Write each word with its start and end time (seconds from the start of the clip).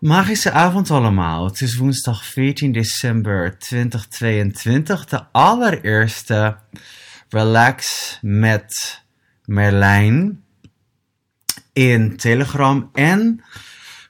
Magische 0.00 0.50
avond 0.50 0.90
allemaal. 0.90 1.44
Het 1.44 1.60
is 1.60 1.76
woensdag 1.76 2.24
14 2.24 2.72
december 2.72 3.58
2022. 3.58 5.04
De 5.04 5.24
allereerste 5.32 6.56
Relax 7.28 8.18
met 8.22 9.02
Merlijn 9.44 10.44
in 11.72 12.16
Telegram 12.16 12.90
en 12.92 13.44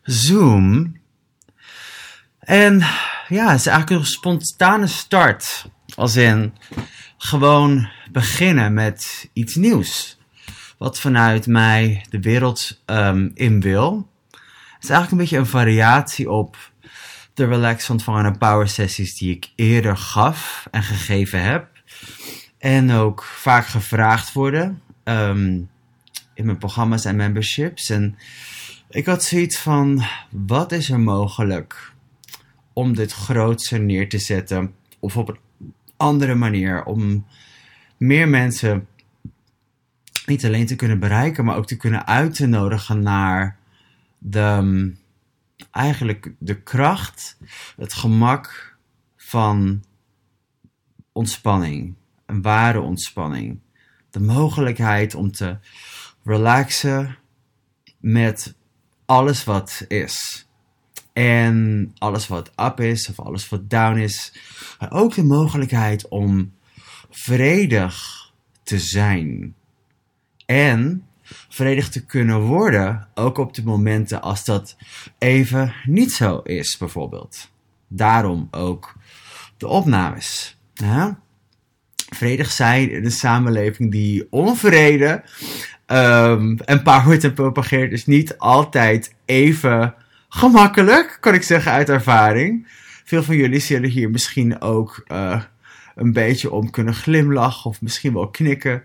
Zoom. 0.03 0.97
En 2.39 2.79
ja, 3.29 3.51
het 3.51 3.61
is 3.61 3.67
eigenlijk 3.67 3.91
een 3.91 4.07
spontane 4.07 4.87
start. 4.87 5.71
Als 5.95 6.17
in 6.17 6.55
gewoon 7.17 7.89
beginnen 8.13 8.75
met 8.75 9.29
iets 9.33 9.55
nieuws. 9.55 10.19
Wat 10.79 11.01
vanuit 11.01 11.47
mij 11.47 12.07
de 12.11 12.21
wereld 12.21 12.83
ehm, 12.87 13.29
in 13.35 13.61
wil. 13.61 14.09
Het 14.81 14.89
is 14.89 14.95
eigenlijk 14.95 15.11
een 15.11 15.29
beetje 15.29 15.45
een 15.45 15.61
variatie 15.61 16.31
op 16.31 16.57
de 17.35 17.45
relax 17.47 17.91
ontvangen 17.91 18.39
power 18.39 18.69
sessies 18.69 19.19
die 19.19 19.35
ik 19.35 19.51
eerder 19.55 19.97
gaf 19.97 20.69
en 20.71 20.83
gegeven 20.83 21.43
heb. 21.43 21.69
En 22.59 22.91
ook 22.91 23.23
vaak 23.23 23.67
gevraagd 23.67 24.33
worden 24.33 24.83
ehm, 25.05 25.61
in 26.35 26.45
mijn 26.45 26.59
programma's 26.59 27.05
en 27.05 27.17
memberships. 27.17 27.91
En 27.91 28.19
ik 28.91 29.07
had 29.07 29.25
zoiets 29.25 29.59
van: 29.59 30.03
wat 30.31 30.73
is 30.73 30.91
er 30.91 31.01
mogelijk 31.01 31.93
om 32.73 32.95
dit 32.95 33.13
grootser 33.13 33.81
neer 33.81 34.09
te 34.09 34.19
zetten? 34.19 34.75
Of 34.99 35.17
op 35.17 35.29
een 35.29 35.39
andere 35.97 36.35
manier 36.35 36.85
om 36.85 37.27
meer 37.97 38.29
mensen 38.29 38.87
niet 40.27 40.45
alleen 40.45 40.67
te 40.67 40.77
kunnen 40.77 40.99
bereiken, 40.99 41.45
maar 41.45 41.57
ook 41.57 41.67
te 41.67 41.77
kunnen 41.77 42.07
uit 42.07 42.35
te 42.35 42.47
nodigen 42.47 43.03
naar 43.03 43.59
de, 44.21 44.95
eigenlijk 45.71 46.35
de 46.39 46.63
kracht, 46.63 47.39
het 47.77 47.93
gemak 47.93 48.77
van 49.17 49.85
ontspanning. 51.13 51.95
Een 52.27 52.43
ware 52.43 52.81
ontspanning. 52.81 53.61
De 54.11 54.21
mogelijkheid 54.21 55.15
om 55.15 55.33
te 55.33 55.59
relaxen 56.25 57.17
met 57.99 58.55
alles 59.07 59.45
wat 59.45 59.85
is. 59.89 60.49
En 61.13 61.91
alles 61.99 62.27
wat 62.27 62.53
up 62.57 62.81
is 62.81 63.09
of 63.09 63.21
alles 63.21 63.49
wat 63.49 63.71
down 63.71 63.99
is. 63.99 64.33
Maar 64.79 64.93
ook 64.93 65.15
de 65.15 65.25
mogelijkheid 65.25 66.09
om 66.09 66.55
vredig 67.11 68.29
te 68.63 68.79
zijn. 68.79 69.55
En 70.47 71.07
vredig 71.49 71.89
te 71.89 72.07
kunnen 72.07 72.41
worden, 72.41 73.09
ook 73.15 73.39
op 73.39 73.55
de 73.55 73.63
momenten 73.65 74.23
als 74.23 74.45
dat 74.45 74.77
even 75.19 75.75
niet 75.85 76.13
zo 76.13 76.39
is, 76.39 76.77
bijvoorbeeld. 76.77 77.51
Daarom 77.89 78.49
ook 78.51 78.95
de 79.57 79.67
opnames. 79.67 80.59
Vredig 82.11 82.51
zijn 82.51 82.91
in 82.91 83.05
een 83.05 83.11
samenleving 83.11 83.91
die 83.91 84.27
onvrede 84.31 85.23
um, 85.87 86.59
en 86.59 86.83
propageert, 87.35 87.93
is 87.93 88.07
niet 88.07 88.39
altijd 88.39 89.15
even 89.25 89.95
gemakkelijk, 90.29 91.17
kan 91.21 91.35
ik 91.35 91.43
zeggen 91.43 91.73
uit 91.73 91.89
ervaring. 91.89 92.69
Veel 93.05 93.23
van 93.23 93.37
jullie 93.37 93.61
zullen 93.61 93.91
hier 93.91 94.11
misschien 94.11 94.61
ook 94.61 95.05
uh, 95.13 95.43
een 95.95 96.13
beetje 96.13 96.51
om 96.51 96.71
kunnen 96.71 96.95
glimlachen 96.95 97.71
of 97.71 97.81
misschien 97.81 98.13
wel 98.13 98.29
knikken. 98.29 98.83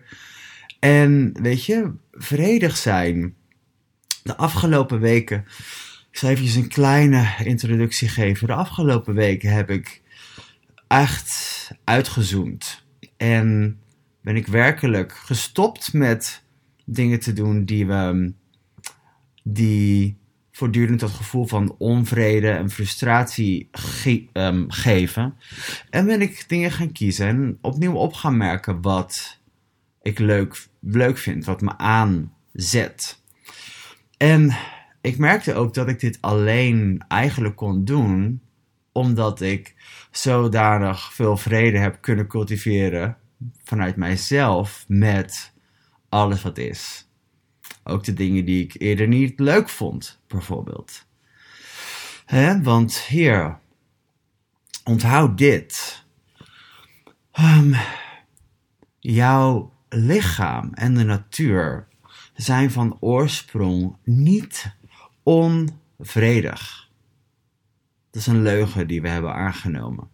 En 0.80 1.32
weet 1.42 1.66
je, 1.66 1.92
vredig 2.16 2.78
zijn. 2.78 3.36
De 4.24 4.36
afgelopen 4.38 5.00
weken, 5.00 5.46
ik 6.12 6.18
zal 6.18 6.30
even 6.30 6.62
een 6.62 6.70
kleine 6.70 7.36
introductie 7.44 8.08
geven. 8.08 8.48
De 8.48 8.54
afgelopen 8.54 9.14
weken 9.14 9.54
heb 9.54 9.70
ik 9.70 10.02
echt 10.88 11.72
uitgezoomd. 11.84 12.84
En 13.18 13.80
ben 14.22 14.36
ik 14.36 14.48
werkelijk 14.48 15.12
gestopt 15.12 15.94
met 15.94 16.44
dingen 16.86 17.20
te 17.20 17.34
doen 17.34 17.66
die 17.66 17.88
we. 17.88 18.34
die 19.44 20.18
voortdurend 20.52 21.00
dat 21.00 21.12
gevoel 21.12 21.46
van 21.46 21.76
onvrede 21.78 22.50
en 22.50 22.70
frustratie 22.70 23.70
ehm, 24.34 24.64
geven. 24.68 25.36
En 25.90 26.06
ben 26.06 26.22
ik 26.22 26.46
dingen 26.48 26.72
gaan 26.72 26.92
kiezen 26.92 27.28
en 27.28 27.58
opnieuw 27.62 27.94
op 27.94 28.14
gaan 28.14 28.38
merken 28.38 28.82
wat 28.82 29.40
ik 30.06 30.20
leuk, 30.20 30.68
leuk 30.80 31.18
vind, 31.18 31.46
wat 31.46 31.62
me 31.62 31.78
aanzet. 31.78 33.22
En 34.18 34.58
ik 35.02 35.18
merkte 35.18 35.54
ook 35.54 35.74
dat 35.74 35.88
ik 35.88 36.00
dit 36.00 36.18
alleen 36.22 37.04
eigenlijk 37.08 37.56
kon 37.56 37.86
doen 37.86 38.42
omdat 38.92 39.42
ik 39.42 39.76
zodanig 40.12 41.14
veel 41.14 41.38
vrede 41.38 41.78
heb 41.78 42.02
kunnen 42.02 42.28
cultiveren 42.28 43.18
vanuit 43.64 43.96
mijzelf 43.96 44.86
met 44.88 45.54
alles 46.10 46.42
wat 46.42 46.58
is. 46.58 47.10
Ook 47.84 48.04
de 48.04 48.14
dingen 48.14 48.46
die 48.46 48.64
ik 48.64 48.82
eerder 48.82 49.08
niet 49.08 49.40
leuk 49.40 49.70
vond, 49.70 50.22
bijvoorbeeld. 50.28 51.06
He, 52.26 52.62
want 52.62 52.98
hier, 52.98 53.60
onthoud 54.84 55.38
dit. 55.38 56.04
Um, 57.40 57.76
jouw 59.00 59.75
lichaam 59.96 60.74
en 60.74 60.94
de 60.94 61.04
natuur 61.04 61.88
zijn 62.34 62.72
van 62.72 62.98
oorsprong 63.00 63.98
niet 64.04 64.76
onvredig. 65.24 66.90
Dat 68.12 68.22
is 68.22 68.28
een 68.28 68.42
leugen 68.42 68.88
die 68.88 69.02
we 69.02 69.10
hebben 69.10 69.34
aangenomen. 69.34 70.10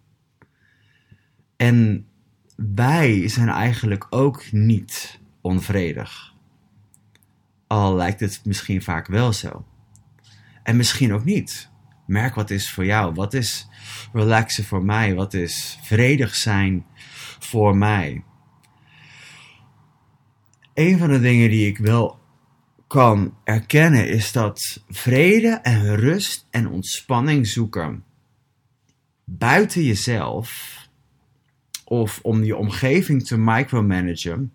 En 1.57 2.07
wij 2.55 3.27
zijn 3.27 3.49
eigenlijk 3.49 4.07
ook 4.09 4.51
niet 4.51 5.19
onvredig. 5.41 6.33
Al 7.67 7.95
lijkt 7.95 8.19
het 8.19 8.41
misschien 8.45 8.81
vaak 8.81 9.07
wel 9.07 9.33
zo. 9.33 9.65
En 10.63 10.77
misschien 10.77 11.13
ook 11.13 11.23
niet. 11.23 11.69
Merk 12.05 12.35
wat 12.35 12.49
is 12.49 12.71
voor 12.71 12.85
jou. 12.85 13.13
Wat 13.13 13.33
is 13.33 13.67
relaxen 14.13 14.63
voor 14.63 14.83
mij? 14.83 15.15
Wat 15.15 15.33
is 15.33 15.79
vredig 15.81 16.35
zijn 16.35 16.85
voor 17.39 17.77
mij? 17.77 18.23
Een 20.73 20.97
van 20.97 21.09
de 21.09 21.19
dingen 21.19 21.49
die 21.49 21.67
ik 21.67 21.77
wel 21.77 22.19
kan 22.87 23.37
erkennen 23.43 24.07
is 24.07 24.31
dat 24.31 24.83
vrede 24.89 25.49
en 25.49 25.95
rust 25.95 26.47
en 26.49 26.67
ontspanning 26.67 27.47
zoeken 27.47 28.03
buiten 29.25 29.83
jezelf 29.83 30.79
of 31.85 32.19
om 32.21 32.43
je 32.43 32.55
omgeving 32.55 33.25
te 33.25 33.37
micromanagen, 33.37 34.51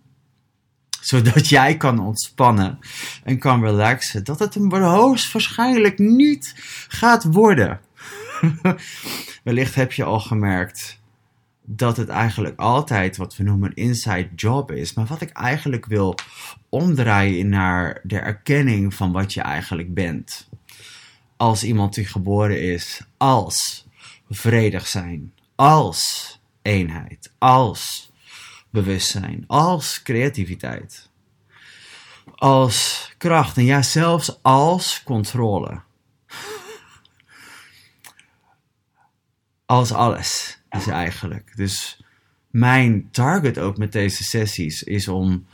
zodat 1.01 1.49
jij 1.59 1.77
kan 1.77 1.99
ontspannen 1.99 2.79
en 3.25 3.39
kan 3.39 3.65
relaxen, 3.65 4.25
dat 4.25 4.39
het 4.39 4.55
hem 4.55 4.73
hoogstwaarschijnlijk 4.73 5.99
niet 5.99 6.55
gaat 6.89 7.25
worden. 7.25 7.81
Wellicht 9.45 9.75
heb 9.75 9.93
je 9.93 10.05
al 10.05 10.21
gemerkt 10.21 11.01
dat 11.67 11.97
het 11.97 12.09
eigenlijk 12.09 12.61
altijd 12.61 13.17
wat 13.17 13.37
we 13.37 13.43
noemen 13.43 13.71
een 13.71 13.77
inside 13.77 14.29
job 14.35 14.71
is. 14.71 14.95
Maar 14.95 15.07
wat 15.07 15.21
ik 15.21 15.31
eigenlijk 15.31 15.87
wil 15.87 16.15
omdraaien 16.69 17.49
naar 17.49 18.01
de 18.03 18.19
erkenning 18.19 18.95
van 18.95 19.13
wat 19.13 19.35
je 19.35 19.41
eigenlijk 19.41 19.95
bent. 19.95 20.49
Als 21.37 21.65
iemand 21.65 21.95
die 21.95 22.07
geboren 22.07 22.63
is 22.63 23.03
als 23.17 23.87
vredig 24.31 24.87
zijn, 24.87 25.33
als 25.55 26.41
eenheid, 26.63 27.33
als 27.39 28.11
bewustzijn, 28.71 29.45
als 29.47 30.03
creativiteit, 30.03 31.11
als 32.35 33.11
kracht 33.19 33.57
en 33.57 33.65
ja, 33.65 33.83
zelfs 33.83 34.39
als 34.43 35.03
controle. 35.03 35.81
Als 39.67 39.93
alles 39.93 40.61
is 40.77 40.87
eigenlijk. 40.87 41.53
Dus 41.57 42.05
mijn 42.51 43.11
target 43.11 43.59
ook 43.59 43.77
met 43.77 43.93
deze 43.93 44.25
sessies 44.25 44.83
is 44.83 45.09
om 45.09 45.47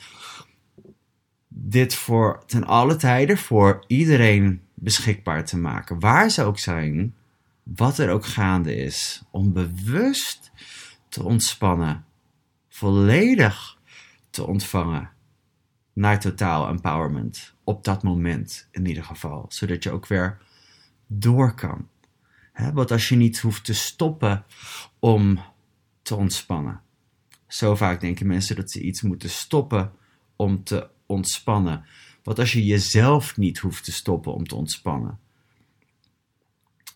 dit 1.49 1.95
voor 1.95 2.43
ten 2.47 2.65
alle 2.65 2.97
tijden 2.97 3.39
voor 3.39 3.85
iedereen 3.87 4.61
beschikbaar 4.75 5.45
te 5.45 5.57
maken. 5.57 6.01
Waar 6.01 6.31
ze 6.31 6.43
ook 6.43 6.59
zijn, 6.59 7.15
wat 7.63 7.99
er 7.99 8.11
ook 8.11 8.27
gaande 8.27 8.77
is. 8.77 9.23
Om 9.31 9.53
bewust 9.53 10.51
te 11.09 11.23
ontspannen. 11.23 12.05
Volledig 12.69 13.79
te 14.31 14.47
ontvangen 14.47 15.11
naar 15.93 16.21
totaal 16.21 16.69
empowerment. 16.69 17.55
Op 17.65 17.85
dat 17.85 18.03
moment 18.03 18.69
in 18.71 18.87
ieder 18.87 19.05
geval. 19.05 19.47
Zodat 19.49 19.83
je 19.83 19.91
ook 19.91 20.07
weer 20.07 20.39
door 21.07 21.55
kan. 21.55 21.89
He, 22.53 22.73
want 22.73 22.91
als 22.91 23.09
je 23.09 23.17
niet 23.17 23.39
hoeft 23.39 23.65
te 23.65 23.75
stoppen 23.75 24.45
om 24.99 25.41
te 26.03 26.17
ontspannen. 26.17 26.81
Zo 27.47 27.77
vaak 27.77 28.01
denken 28.01 28.27
mensen 28.27 28.57
dat 28.57 28.71
ze 28.71 28.81
iets 28.81 29.03
moeten 29.03 29.31
stoppen 29.31 29.93
om 30.37 30.65
te 30.65 30.89
ontspannen. 31.07 31.85
Wat 32.23 32.39
als 32.39 32.53
je 32.53 32.65
jezelf 32.65 33.37
niet 33.37 33.59
hoeft 33.59 33.85
te 33.85 33.93
stoppen 33.93 34.35
om 34.35 34.47
te 34.47 34.55
ontspannen? 34.55 35.19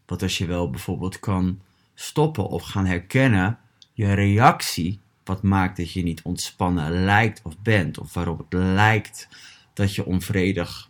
Wat 0.07 0.23
als 0.23 0.39
je 0.39 0.47
wel 0.47 0.71
bijvoorbeeld 0.71 1.21
kan 1.21 1.61
stoppen 1.95 2.49
of 2.49 2.63
gaan 2.63 2.87
herkennen 2.87 3.59
je 3.93 4.13
reactie, 4.13 5.01
wat 5.25 5.43
maakt 5.43 5.77
dat 5.77 5.93
je 5.93 6.03
niet 6.03 6.23
ontspannen 6.23 7.05
lijkt 7.05 7.41
of 7.43 7.59
bent, 7.59 7.99
of 7.99 8.15
waarop 8.15 8.39
het 8.39 8.53
lijkt 8.53 9.29
dat 9.73 9.95
je 9.95 10.05
onvredig, 10.05 10.89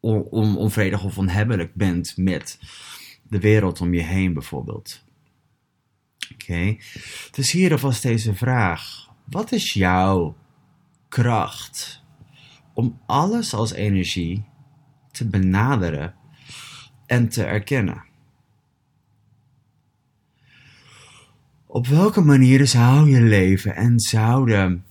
on, 0.00 0.22
on, 0.22 0.56
onvredig 0.56 1.04
of 1.04 1.18
onhebbelijk 1.18 1.74
bent 1.74 2.16
met 2.16 2.58
de 3.22 3.40
wereld 3.40 3.80
om 3.80 3.94
je 3.94 4.02
heen 4.02 4.32
bijvoorbeeld. 4.32 5.04
Oké, 6.32 6.76
dus 7.30 7.52
hier 7.52 7.72
alvast 7.72 8.02
deze 8.02 8.34
vraag. 8.34 9.08
Wat 9.24 9.52
is 9.52 9.72
jouw 9.72 10.36
kracht 11.08 12.04
om 12.74 13.00
alles 13.06 13.54
als 13.54 13.72
energie 13.72 14.44
te 15.10 15.28
benaderen 15.28 16.14
en 17.06 17.28
te 17.28 17.44
erkennen? 17.44 18.04
Op 21.66 21.86
welke 21.86 22.20
manieren 22.20 22.68
zou 22.68 23.10
je 23.10 23.20
leven 23.20 23.76
en 23.76 24.00
zouden 24.00 24.84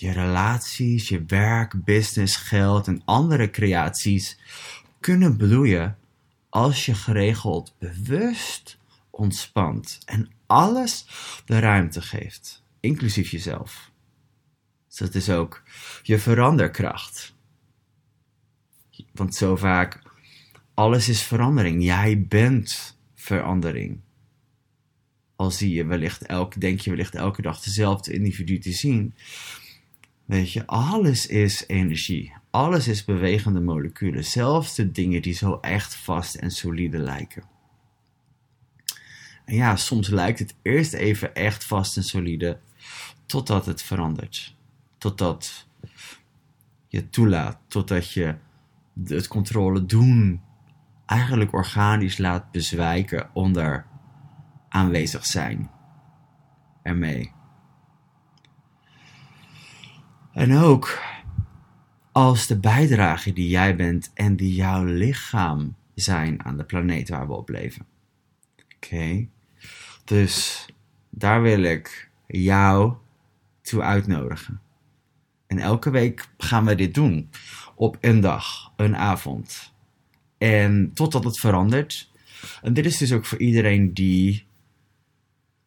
je 0.00 0.12
relaties, 0.12 1.08
je 1.08 1.24
werk, 1.24 1.84
business, 1.84 2.36
geld 2.36 2.86
en 2.86 3.02
andere 3.04 3.50
creaties 3.50 4.38
kunnen 5.00 5.36
bloeien 5.36 5.98
als 6.48 6.86
je 6.86 6.94
geregeld 6.94 7.74
bewust 7.78 8.78
ontspant 9.10 9.98
en 10.04 10.30
alles 10.46 11.06
de 11.44 11.58
ruimte 11.58 12.02
geeft, 12.02 12.62
inclusief 12.80 13.30
jezelf. 13.30 13.90
Dus 14.88 14.96
dat 14.96 15.14
is 15.14 15.30
ook 15.30 15.62
je 16.02 16.18
veranderkracht. 16.18 17.34
Want 19.12 19.34
zo 19.34 19.56
vaak, 19.56 20.02
alles 20.74 21.08
is 21.08 21.22
verandering. 21.22 21.82
Jij 21.82 22.26
bent 22.26 22.98
verandering. 23.14 24.00
Al 25.36 25.50
zie 25.50 25.74
je 25.74 25.84
wellicht 25.84 26.22
elke, 26.22 26.58
denk 26.58 26.80
je 26.80 26.90
wellicht 26.90 27.14
elke 27.14 27.42
dag 27.42 27.60
dezelfde 27.60 28.12
individu 28.12 28.58
te 28.58 28.72
zien. 28.72 29.14
Weet 30.28 30.52
je, 30.52 30.66
alles 30.66 31.26
is 31.26 31.64
energie. 31.66 32.32
Alles 32.50 32.88
is 32.88 33.04
bewegende 33.04 33.60
moleculen. 33.60 34.24
Zelfs 34.24 34.74
de 34.74 34.90
dingen 34.90 35.22
die 35.22 35.34
zo 35.34 35.58
echt 35.60 35.94
vast 35.94 36.34
en 36.34 36.50
solide 36.50 36.98
lijken. 36.98 37.42
En 39.44 39.54
ja, 39.54 39.76
soms 39.76 40.08
lijkt 40.08 40.38
het 40.38 40.54
eerst 40.62 40.92
even 40.92 41.34
echt 41.34 41.64
vast 41.64 41.96
en 41.96 42.02
solide, 42.02 42.58
totdat 43.26 43.66
het 43.66 43.82
verandert. 43.82 44.56
Totdat 44.98 45.66
je 46.88 47.10
toelaat, 47.10 47.58
totdat 47.68 48.12
je 48.12 48.34
het 49.04 49.28
controle 49.28 49.86
doen 49.86 50.40
eigenlijk 51.06 51.52
organisch 51.52 52.18
laat 52.18 52.50
bezwijken 52.50 53.30
onder 53.32 53.86
aanwezig 54.68 55.26
zijn 55.26 55.70
ermee. 56.82 57.36
En 60.38 60.56
ook 60.56 61.02
als 62.12 62.46
de 62.46 62.58
bijdrage 62.58 63.32
die 63.32 63.48
jij 63.48 63.76
bent 63.76 64.10
en 64.14 64.36
die 64.36 64.54
jouw 64.54 64.84
lichaam 64.84 65.76
zijn 65.94 66.44
aan 66.44 66.56
de 66.56 66.64
planeet 66.64 67.08
waar 67.08 67.26
we 67.26 67.32
op 67.32 67.48
leven. 67.48 67.86
Oké, 68.76 69.28
dus 70.04 70.66
daar 71.10 71.42
wil 71.42 71.62
ik 71.62 72.10
jou 72.26 72.92
toe 73.60 73.82
uitnodigen. 73.82 74.60
En 75.46 75.58
elke 75.58 75.90
week 75.90 76.28
gaan 76.36 76.64
we 76.64 76.74
dit 76.74 76.94
doen. 76.94 77.30
Op 77.74 77.96
een 78.00 78.20
dag, 78.20 78.72
een 78.76 78.96
avond. 78.96 79.74
En 80.36 80.90
totdat 80.94 81.24
het 81.24 81.38
verandert. 81.38 82.10
En 82.62 82.74
dit 82.74 82.86
is 82.86 82.96
dus 82.96 83.12
ook 83.12 83.24
voor 83.24 83.38
iedereen 83.38 83.94
die 83.94 84.46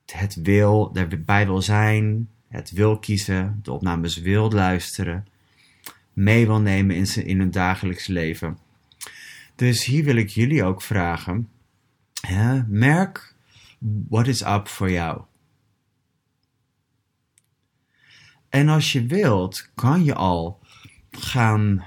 het 0.06 0.36
wil, 0.36 0.96
erbij 0.96 1.46
wil 1.46 1.62
zijn, 1.62 2.30
het 2.52 2.72
wil 2.72 3.00
kiezen, 3.00 3.60
de 3.64 3.72
opnames 3.72 4.18
wil 4.18 4.52
luisteren, 4.52 5.28
mee 6.14 6.46
wil 6.46 6.60
nemen 6.60 6.96
in, 6.96 7.08
zijn, 7.08 7.26
in 7.26 7.40
hun 7.40 7.52
dagelijks 7.52 8.08
leven. 8.08 8.58
Dus 9.56 9.86
hier 9.86 10.04
wil 10.04 10.16
ik 10.16 10.30
jullie 10.30 10.64
ook 10.64 10.82
vragen: 10.82 11.50
hè, 12.28 12.64
merk 12.68 13.36
wat 14.10 14.28
is 14.28 14.42
up 14.42 14.68
voor 14.68 14.92
jou. 14.92 15.22
En 18.50 18.70
als 18.70 18.92
je 18.92 19.06
wilt, 19.06 19.72
kan 19.76 20.04
je 20.04 20.16
al 20.16 20.60
gaan 21.12 21.86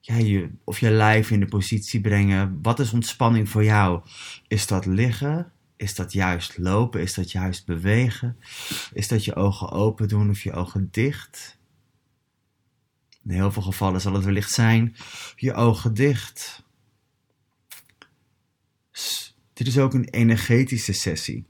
ja, 0.00 0.16
je, 0.16 0.50
of 0.64 0.78
je 0.78 0.90
lijf 0.90 1.30
in 1.30 1.40
de 1.40 1.46
positie 1.46 2.00
brengen. 2.00 2.58
Wat 2.62 2.78
is 2.78 2.92
ontspanning 2.92 3.48
voor 3.48 3.64
jou? 3.64 4.02
Is 4.48 4.66
dat 4.66 4.86
liggen? 4.86 5.52
Is 5.76 5.94
dat 5.94 6.12
juist 6.12 6.58
lopen? 6.58 7.00
Is 7.00 7.14
dat 7.14 7.32
juist 7.32 7.66
bewegen? 7.66 8.38
Is 8.92 9.08
dat 9.08 9.24
je 9.24 9.34
ogen 9.34 9.70
open 9.70 10.08
doen 10.08 10.30
of 10.30 10.42
je 10.42 10.52
ogen 10.52 10.88
dicht? 10.90 11.58
In 13.24 13.30
heel 13.30 13.52
veel 13.52 13.62
gevallen 13.62 14.00
zal 14.00 14.12
het 14.12 14.24
wellicht 14.24 14.52
zijn 14.52 14.96
je 15.36 15.52
ogen 15.54 15.94
dicht. 15.94 16.64
Dit 19.52 19.66
is 19.66 19.78
ook 19.78 19.94
een 19.94 20.08
energetische 20.08 20.92
sessie. 20.92 21.46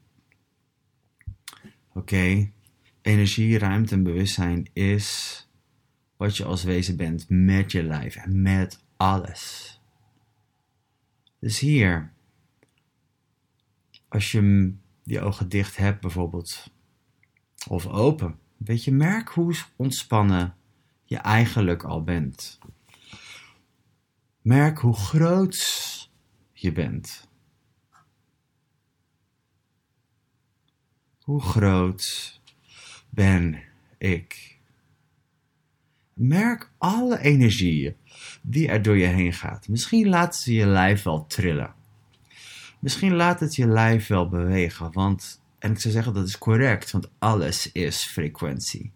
Oké, 1.93 2.51
energie, 3.03 3.59
ruimte 3.59 3.95
en 3.95 4.03
bewustzijn 4.03 4.71
is 4.73 5.41
wat 6.17 6.37
je 6.37 6.45
als 6.45 6.65
wezen 6.65 6.97
bent 6.97 7.25
met 7.29 7.73
je 7.73 7.83
lijf 7.83 8.17
en 8.17 8.43
met 8.43 8.85
alles. 8.97 9.75
Dus 11.39 11.59
hier 11.59 12.13
als 14.09 14.33
je 14.33 14.75
je 15.03 15.21
ogen 15.21 15.49
dicht 15.49 15.77
hebt 15.77 16.01
bijvoorbeeld, 16.01 16.71
of 17.69 17.87
open, 17.87 18.39
weet 18.57 18.85
je, 18.85 18.93
merk 18.93 19.29
hoe 19.29 19.55
ontspannen 19.77 20.55
je 21.05 21.17
eigenlijk 21.17 21.85
al 21.85 22.03
bent. 22.03 22.59
Merk 24.43 24.79
hoe 24.79 24.97
groot 24.97 26.11
je 26.53 26.73
bent. 26.73 27.29
Hoe 31.21 31.41
groot 31.41 32.41
ben 33.11 33.63
ik? 33.99 34.59
Merk 36.13 36.71
alle 36.79 37.21
energieën 37.21 37.97
die 38.43 38.69
er 38.69 38.83
door 38.83 38.97
je 38.97 39.07
heen 39.07 39.33
gaat. 39.33 39.69
Misschien 39.69 40.09
laten 40.09 40.41
ze 40.41 40.53
je 40.53 40.67
lijf 40.67 41.03
wel 41.03 41.27
trillen. 41.27 41.76
Misschien 42.79 43.15
laat 43.15 43.41
het 43.41 43.55
je 43.55 43.67
lijf 43.67 44.07
wel 44.07 44.29
bewegen, 44.29 44.93
want, 44.93 45.43
en 45.59 45.73
ik 45.73 45.81
zou 45.81 45.95
zeggen 45.95 46.15
dat 46.15 46.27
is 46.27 46.39
correct, 46.39 46.91
want 46.91 47.11
alles 47.19 47.73
is 47.73 48.05
frequentie. 48.05 48.93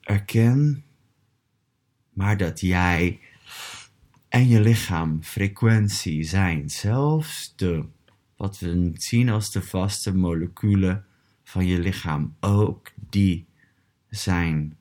Erken 0.00 0.84
maar 2.16 2.36
dat 2.36 2.60
jij 2.60 3.20
en 4.28 4.48
je 4.48 4.60
lichaam 4.60 5.22
frequentie 5.22 6.22
zijn. 6.22 6.70
Zelfs 6.70 7.52
de, 7.56 7.84
wat 8.36 8.58
we 8.58 8.90
zien 8.94 9.28
als 9.28 9.52
de 9.52 9.62
vaste 9.62 10.14
moleculen 10.14 11.04
van 11.42 11.66
je 11.66 11.78
lichaam, 11.78 12.36
ook 12.40 12.92
die 13.08 13.46
zijn 14.08 14.76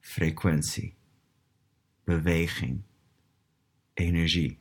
frequentie, 0.00 0.94
beweging, 2.04 2.82
energie. 3.94 4.58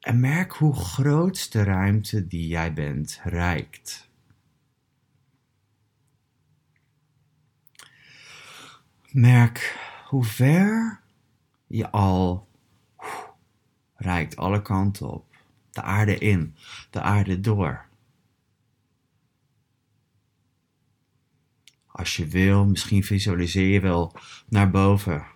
En 0.00 0.20
merk 0.20 0.52
hoe 0.52 0.74
groot 0.74 1.52
de 1.52 1.62
ruimte 1.62 2.26
die 2.26 2.46
jij 2.46 2.72
bent 2.72 3.20
reikt. 3.24 4.08
Merk 9.10 9.78
hoe 10.06 10.24
ver 10.24 11.00
je 11.66 11.90
al 11.90 12.48
reikt 13.94 14.36
alle 14.36 14.62
kanten 14.62 15.10
op. 15.10 15.28
De 15.70 15.82
aarde 15.82 16.18
in, 16.18 16.56
de 16.90 17.00
aarde 17.00 17.40
door. 17.40 17.88
Als 21.86 22.16
je 22.16 22.26
wil, 22.26 22.66
misschien 22.66 23.04
visualiseer 23.04 23.68
je 23.68 23.80
wel 23.80 24.12
naar 24.48 24.70
boven. 24.70 25.26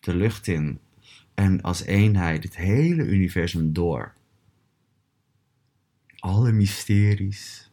De 0.00 0.14
lucht 0.14 0.46
in, 0.46 0.80
en 1.38 1.62
als 1.62 1.82
eenheid 1.82 2.42
het 2.42 2.56
hele 2.56 3.02
universum 3.02 3.72
door. 3.72 4.14
Alle 6.18 6.52
mysteries. 6.52 7.70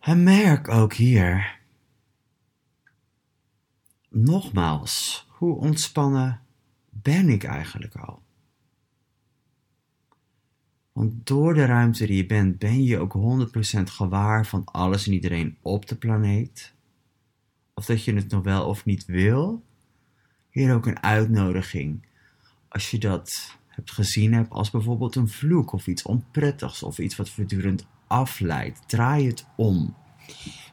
En 0.00 0.22
merk 0.22 0.68
ook 0.68 0.92
hier, 0.92 1.60
nogmaals, 4.08 5.26
hoe 5.28 5.56
ontspannen 5.56 6.40
ben 6.90 7.28
ik 7.28 7.44
eigenlijk 7.44 7.96
al? 7.96 8.22
Want 10.92 11.26
door 11.26 11.54
de 11.54 11.64
ruimte 11.64 12.06
die 12.06 12.16
je 12.16 12.26
bent, 12.26 12.58
ben 12.58 12.82
je 12.84 12.98
ook 12.98 13.14
100% 13.78 13.82
gewaar 13.82 14.46
van 14.46 14.64
alles 14.64 15.06
en 15.06 15.12
iedereen 15.12 15.58
op 15.62 15.86
de 15.86 15.96
planeet. 15.96 16.75
Of 17.78 17.84
dat 17.84 18.04
je 18.04 18.14
het 18.14 18.30
nog 18.30 18.42
wel 18.42 18.66
of 18.66 18.84
niet 18.84 19.04
wil. 19.04 19.64
Hier 20.50 20.74
ook 20.74 20.86
een 20.86 21.02
uitnodiging. 21.02 22.06
Als 22.68 22.90
je 22.90 22.98
dat 22.98 23.56
hebt 23.66 23.90
gezien 23.90 24.32
hebt 24.32 24.50
als 24.50 24.70
bijvoorbeeld 24.70 25.14
een 25.14 25.28
vloek 25.28 25.72
of 25.72 25.86
iets 25.86 26.02
onprettigs 26.02 26.82
of 26.82 26.98
iets 26.98 27.16
wat 27.16 27.30
voortdurend 27.30 27.86
afleidt, 28.06 28.88
draai 28.88 29.26
het 29.26 29.46
om 29.56 29.96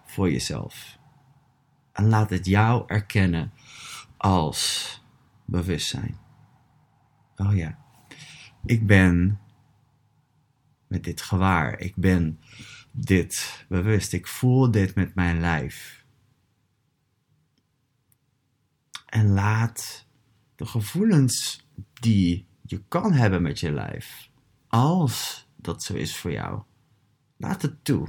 voor 0.06 0.32
jezelf. 0.32 0.98
En 1.92 2.08
laat 2.08 2.30
het 2.30 2.46
jou 2.46 2.84
erkennen 2.88 3.52
als 4.18 5.02
bewustzijn. 5.46 6.18
Oh 7.36 7.56
ja, 7.56 7.78
ik 8.66 8.88
ben 8.88 9.40
met 10.88 11.04
dit 11.04 11.22
gewaar. 11.22 11.80
Ik 11.80 11.96
ben 11.96 12.40
dit 12.92 13.66
bewust. 13.70 14.14
Ik 14.14 14.28
voel 14.28 14.72
dit 14.72 14.96
met 14.96 15.16
mijn 15.16 15.40
lijf. 15.40 16.03
En 19.14 19.34
laat 19.34 20.06
de 20.56 20.66
gevoelens 20.66 21.66
die 21.94 22.48
je 22.62 22.84
kan 22.88 23.12
hebben 23.12 23.42
met 23.42 23.60
je 23.60 23.72
lijf, 23.72 24.30
als 24.68 25.48
dat 25.56 25.84
zo 25.84 25.94
is 25.94 26.18
voor 26.18 26.32
jou, 26.32 26.62
laat 27.38 27.62
het 27.62 27.86
toe. 27.86 28.08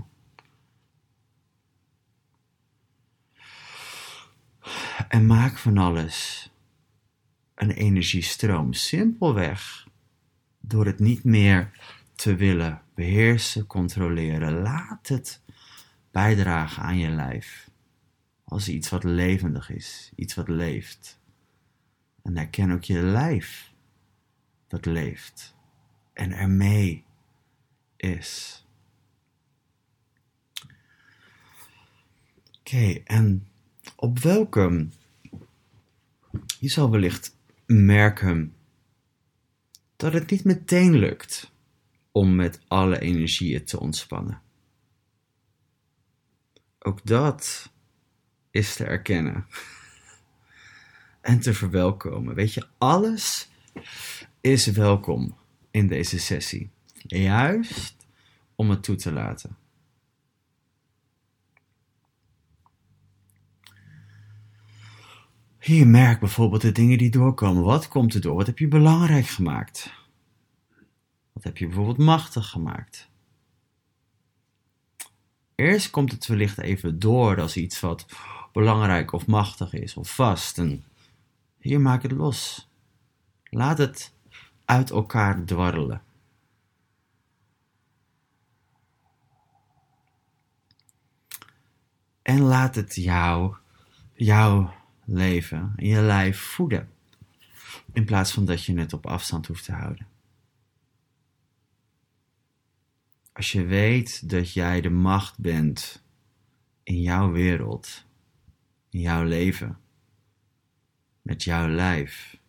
En 5.09 5.27
maak 5.27 5.59
van 5.59 5.79
alles 5.79 6.51
een 7.55 7.71
energiestroom. 7.71 8.73
Simpelweg 8.73 9.87
door 10.61 10.87
het 10.87 10.99
niet 10.99 11.25
meer 11.25 11.71
te 12.15 12.37
willen 12.37 12.83
beheersen, 12.95 13.67
controleren. 13.67 14.63
Laat 14.63 15.09
het 15.09 15.43
bijdragen 16.11 16.83
aan 16.83 16.99
je 16.99 17.11
lijf. 17.11 17.71
Als 18.55 18.69
iets 18.69 18.89
wat 18.89 19.05
levendig 19.05 19.71
is, 19.71 20.13
iets 20.17 20.35
wat 20.35 20.49
leeft. 20.49 21.21
En 22.23 22.37
herken 22.37 22.71
ook 22.71 22.85
je 22.85 23.03
lijf 23.03 23.73
dat 24.67 24.87
leeft 24.87 25.55
en 26.13 26.33
ermee 26.33 27.05
is. 27.97 28.65
Oké, 32.59 33.01
en 33.05 33.47
op 33.97 34.19
welke 34.19 34.89
je 36.61 36.69
zal 36.69 36.91
wellicht 36.91 37.37
merken 37.67 38.55
dat 39.97 40.13
het 40.13 40.31
niet 40.31 40.45
meteen 40.45 40.95
lukt 40.99 41.53
om 42.13 42.35
met 42.35 42.61
alle 42.69 42.99
energieën 42.99 43.65
te 43.65 43.81
ontspannen. 43.81 44.43
Ook 46.79 47.07
dat 47.07 47.73
is 48.55 48.75
te 48.75 48.85
erkennen 48.85 49.47
en 51.21 51.41
te 51.41 51.55
verwelkomen. 51.55 52.35
Weet 52.35 52.55
je, 52.55 52.67
alles 52.79 53.49
is 54.41 54.67
welkom 54.67 55.37
in 55.71 55.87
deze 55.87 56.19
sessie. 56.19 56.71
Juist 56.95 58.07
om 58.55 58.71
het 58.71 58.83
toe 58.83 58.97
te 58.97 59.13
laten. 59.13 59.57
Je 65.59 65.85
merkt 65.85 66.21
bijvoorbeeld 66.21 66.63
de 66.63 66.73
dingen 66.73 66.99
die 66.99 67.11
doorkomen. 67.11 67.63
Wat 67.63 67.89
komt 67.89 68.15
er 68.15 68.21
door? 68.21 68.37
Wat 68.37 68.47
heb 68.47 68.59
je 68.59 68.69
belangrijk 68.69 69.27
gemaakt? 69.27 69.93
Wat 71.33 71.45
heb 71.45 71.57
je 71.57 71.67
bijvoorbeeld 71.67 71.99
machtig 71.99 72.49
gemaakt? 72.49 73.11
Eerst 75.55 75.91
komt 75.91 76.13
het 76.13 76.27
wellicht 76.27 76.59
even 76.59 76.99
door 76.99 77.41
als 77.41 77.57
iets 77.57 77.81
wat 77.81 78.07
belangrijk 78.55 79.13
of 79.13 79.27
machtig 79.27 79.73
is 79.73 79.97
of 79.97 80.15
vast. 80.15 80.59
En 80.59 80.85
hier 81.59 81.81
maak 81.81 82.03
het 82.03 82.13
los. 82.13 82.69
Laat 83.45 83.79
het 83.79 84.13
uit 84.65 84.91
elkaar 84.91 85.45
dwarrelen. 85.45 86.03
En 92.23 92.41
laat 92.41 92.75
het 92.75 92.95
jou, 92.95 93.55
jouw 94.13 94.75
leven 95.05 95.73
en 95.77 95.87
je 95.87 96.01
lijf 96.01 96.41
voeden. 96.41 96.93
In 97.93 98.05
plaats 98.05 98.33
van 98.33 98.45
dat 98.45 98.65
je 98.65 98.79
het 98.79 98.93
op 98.93 99.07
afstand 99.07 99.47
hoeft 99.47 99.65
te 99.65 99.73
houden. 99.73 100.07
Als 103.33 103.53
je 103.53 103.65
weet 103.65 104.31
dat 104.31 104.53
jij 104.53 104.81
de 104.81 104.91
macht 104.91 105.39
bent 105.39 106.03
in 106.83 107.01
jouw 107.01 107.31
wereld, 107.31 108.05
in 108.95 109.01
jouw 109.01 109.25
leven, 109.25 109.79
met 111.23 111.43
jouw 111.43 111.69
lijf, 111.69 112.41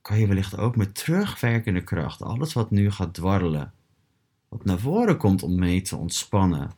kan 0.00 0.18
je 0.18 0.26
wellicht 0.26 0.56
ook 0.56 0.76
met 0.76 0.94
terugwerkende 0.94 1.84
kracht 1.84 2.22
alles 2.22 2.52
wat 2.52 2.70
nu 2.70 2.90
gaat 2.90 3.14
dwarrelen, 3.14 3.72
wat 4.48 4.64
naar 4.64 4.78
voren 4.78 5.16
komt 5.16 5.42
om 5.42 5.58
mee 5.58 5.82
te 5.82 5.96
ontspannen, 5.96 6.70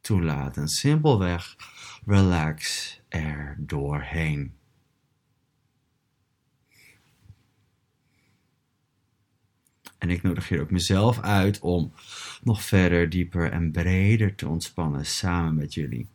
toelaten. 0.00 0.68
Simpelweg 0.68 1.56
relax 2.04 3.00
er 3.08 3.56
doorheen. 3.58 4.54
En 9.98 10.10
ik 10.10 10.22
nodig 10.22 10.48
hier 10.48 10.60
ook 10.60 10.70
mezelf 10.70 11.20
uit 11.20 11.58
om 11.60 11.92
nog 12.42 12.62
verder, 12.62 13.10
dieper 13.10 13.52
en 13.52 13.70
breder 13.70 14.34
te 14.34 14.48
ontspannen 14.48 15.06
samen 15.06 15.54
met 15.54 15.74
jullie. 15.74 16.06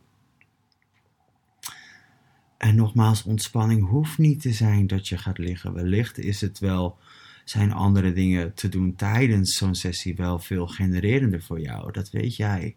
En 2.56 2.74
nogmaals, 2.74 3.22
ontspanning 3.22 3.88
hoeft 3.88 4.18
niet 4.18 4.40
te 4.40 4.52
zijn 4.52 4.86
dat 4.86 5.08
je 5.08 5.18
gaat 5.18 5.38
liggen. 5.38 5.72
Wellicht 5.72 6.18
is 6.18 6.40
het 6.40 6.58
wel, 6.58 6.98
zijn 7.44 7.72
andere 7.72 8.12
dingen 8.12 8.54
te 8.54 8.68
doen 8.68 8.94
tijdens 8.94 9.56
zo'n 9.56 9.74
sessie 9.74 10.16
wel 10.16 10.38
veel 10.38 10.66
genererender 10.66 11.42
voor 11.42 11.60
jou. 11.60 11.92
Dat 11.92 12.10
weet 12.10 12.36
jij. 12.36 12.76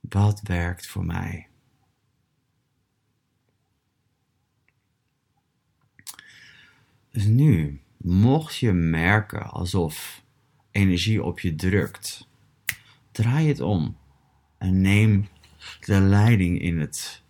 Wat 0.00 0.40
werkt 0.42 0.86
voor 0.86 1.04
mij? 1.04 1.47
Dus 7.10 7.24
nu, 7.24 7.80
mocht 7.96 8.56
je 8.56 8.72
merken 8.72 9.50
alsof 9.50 10.24
energie 10.70 11.22
op 11.22 11.40
je 11.40 11.54
drukt, 11.54 12.28
draai 13.12 13.48
het 13.48 13.60
om 13.60 13.96
en 14.58 14.80
neem 14.80 15.28
de 15.80 16.00
leiding 16.00 16.60
in 16.60 16.78
het, 16.78 17.22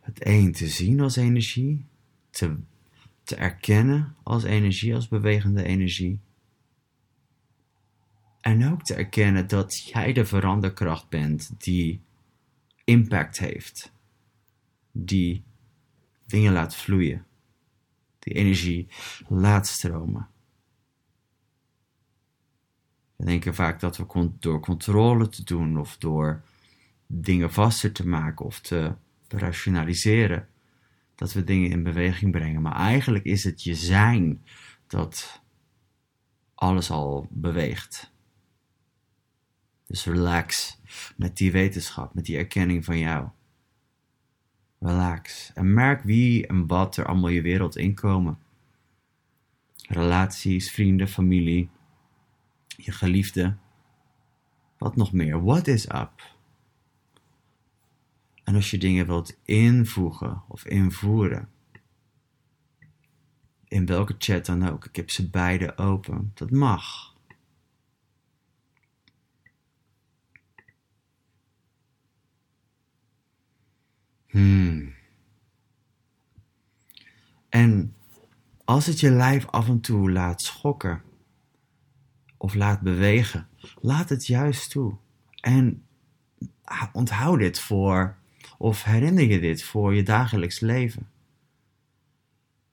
het 0.00 0.26
een 0.26 0.52
te 0.52 0.68
zien 0.68 1.00
als 1.00 1.16
energie, 1.16 1.84
te, 2.30 2.56
te 3.22 3.36
erkennen 3.36 4.16
als 4.22 4.42
energie, 4.44 4.94
als 4.94 5.08
bewegende 5.08 5.62
energie. 5.62 6.20
En 8.40 8.70
ook 8.72 8.82
te 8.82 8.94
erkennen 8.94 9.48
dat 9.48 9.82
jij 9.82 10.12
de 10.12 10.24
veranderkracht 10.24 11.08
bent 11.08 11.50
die 11.58 12.00
impact 12.84 13.38
heeft, 13.38 13.92
die 14.92 15.42
dingen 16.26 16.52
laat 16.52 16.76
vloeien, 16.76 17.26
die 18.20 18.34
energie 18.34 18.88
laat 19.28 19.66
stromen. 19.66 20.28
We 23.16 23.24
denken 23.24 23.54
vaak 23.54 23.80
dat 23.80 23.96
we 23.96 24.30
door 24.38 24.60
controle 24.60 25.28
te 25.28 25.44
doen 25.44 25.78
of 25.78 25.96
door 25.98 26.42
dingen 27.06 27.52
vaster 27.52 27.92
te 27.92 28.08
maken 28.08 28.44
of 28.44 28.60
te, 28.60 28.94
rationaliseren, 29.28 30.48
dat 31.14 31.32
we 31.32 31.44
dingen 31.44 31.70
in 31.70 31.82
beweging 31.82 32.32
brengen. 32.32 32.62
Maar 32.62 32.76
eigenlijk 32.76 33.24
is 33.24 33.44
het 33.44 33.62
je 33.62 33.74
zijn 33.74 34.44
dat 34.86 35.42
alles 36.54 36.90
al 36.90 37.26
beweegt. 37.30 38.12
Dus 39.86 40.04
relax 40.04 40.78
met 41.16 41.36
die 41.36 41.52
wetenschap, 41.52 42.14
met 42.14 42.24
die 42.24 42.36
erkenning 42.36 42.84
van 42.84 42.98
jou. 42.98 43.28
Relax 44.80 45.50
en 45.54 45.74
merk 45.74 46.02
wie 46.02 46.46
en 46.46 46.66
wat 46.66 46.96
er 46.96 47.06
allemaal 47.06 47.30
je 47.30 47.42
wereld 47.42 47.76
inkomen. 47.76 48.38
Relaties, 49.88 50.70
vrienden, 50.70 51.08
familie, 51.08 51.68
je 52.66 52.92
geliefde. 52.92 53.56
Wat 54.78 54.96
nog 54.96 55.12
meer? 55.12 55.44
What 55.44 55.66
is 55.66 55.84
up? 55.84 56.38
En 58.44 58.54
als 58.54 58.70
je 58.70 58.78
dingen 58.78 59.06
wilt 59.06 59.38
invoegen 59.44 60.42
of 60.48 60.64
invoeren, 60.64 61.48
in 63.68 63.86
welke 63.86 64.14
chat 64.18 64.46
dan 64.46 64.68
ook, 64.68 64.84
ik 64.84 64.96
heb 64.96 65.10
ze 65.10 65.30
beide 65.30 65.76
open, 65.76 66.30
dat 66.34 66.50
mag. 66.50 67.09
Hmm. 74.30 74.94
En 77.48 77.94
Als 78.64 78.86
het 78.86 79.00
je 79.00 79.10
lijf 79.10 79.46
af 79.46 79.68
en 79.68 79.80
toe 79.80 80.10
laat 80.10 80.42
schokken 80.42 81.02
of 82.36 82.54
laat 82.54 82.80
bewegen, 82.80 83.48
laat 83.80 84.08
het 84.08 84.26
juist 84.26 84.70
toe. 84.70 84.96
En 85.40 85.82
onthoud 86.92 87.38
dit 87.38 87.58
voor, 87.60 88.16
of 88.58 88.84
herinner 88.84 89.24
je 89.24 89.40
dit 89.40 89.62
voor 89.62 89.94
je 89.94 90.02
dagelijks 90.02 90.60
leven. 90.60 91.08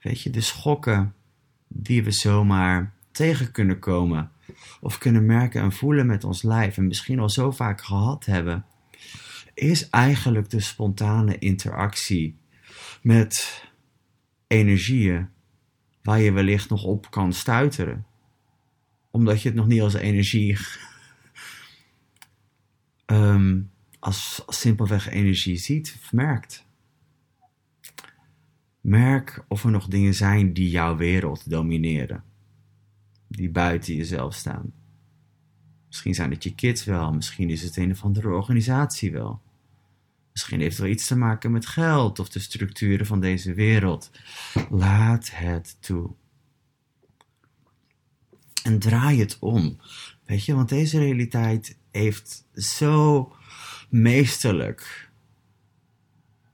Weet 0.02 0.22
je, 0.22 0.30
de 0.30 0.42
schokken 0.42 1.16
die 1.68 2.04
we 2.04 2.12
zomaar 2.12 2.94
tegen 3.12 3.52
kunnen 3.52 3.80
komen, 3.80 4.32
of 4.80 4.98
kunnen 4.98 5.26
merken 5.26 5.62
en 5.62 5.72
voelen 5.72 6.06
met 6.06 6.24
ons 6.24 6.44
lijf, 6.44 6.78
en 6.78 6.88
misschien 6.88 7.20
al 7.20 7.30
zo 7.30 7.52
vaak 7.52 7.82
gehad 7.82 8.26
hebben, 8.26 8.66
is 9.58 9.90
eigenlijk 9.90 10.50
de 10.50 10.60
spontane 10.60 11.38
interactie 11.38 12.38
met 13.02 13.64
energieën 14.48 15.30
waar 16.02 16.20
je 16.20 16.32
wellicht 16.32 16.70
nog 16.70 16.84
op 16.84 17.12
kan 17.12 17.34
stuiteren. 17.34 18.06
Omdat 19.12 19.42
je 19.42 19.48
het 19.48 19.58
nog 19.58 19.68
niet 19.68 19.82
als 19.82 19.94
energie, 19.94 20.58
um, 23.06 23.72
als, 24.00 24.44
simpelweg 24.48 25.10
energie 25.10 25.58
ziet 25.58 25.98
of 26.04 26.14
merkt. 26.14 26.66
Merk 28.82 29.46
of 29.48 29.64
er 29.64 29.72
nog 29.72 29.88
dingen 29.88 30.14
zijn 30.14 30.54
die 30.54 30.70
jouw 30.70 30.96
wereld 30.96 31.50
domineren, 31.50 32.24
die 33.28 33.50
buiten 33.50 33.96
jezelf 33.96 34.34
staan. 34.34 34.74
Misschien 35.88 36.14
zijn 36.14 36.32
het 36.32 36.44
je 36.44 36.56
kids 36.56 36.84
wel, 36.84 37.14
misschien 37.14 37.50
is 37.50 37.62
het 37.62 37.78
een 37.78 37.92
of 37.92 38.04
andere 38.04 38.30
organisatie 38.30 39.12
wel. 39.12 39.46
Misschien 40.38 40.60
heeft 40.60 40.78
het 40.78 40.86
wel 40.86 40.94
iets 40.94 41.08
te 41.08 41.16
maken 41.16 41.52
met 41.52 41.66
geld 41.66 42.20
of 42.20 42.30
de 42.30 42.40
structuren 42.40 43.06
van 43.06 43.20
deze 43.20 43.54
wereld. 43.54 44.12
Laat 44.70 45.30
het 45.32 45.78
toe. 45.80 46.12
En 48.64 48.80
draai 48.80 49.20
het 49.20 49.38
om. 49.40 49.80
Weet 50.26 50.46
je, 50.46 50.56
want 50.56 50.70
deze 50.70 51.00
realiteit 51.00 51.78
heeft 51.92 52.46
zo 52.54 53.32
meesterlijk 53.90 55.12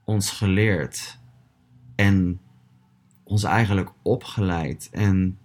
ons 0.04 0.30
geleerd 0.30 1.18
en 1.94 2.40
ons 3.24 3.42
eigenlijk 3.42 3.92
opgeleid 4.02 4.88
en 4.92 5.38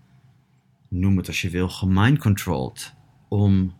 noem 0.87 1.17
het 1.17 1.27
als 1.27 1.41
je 1.41 1.49
wil, 1.49 1.69
gemindcontrolled 1.69 2.95
om 3.27 3.73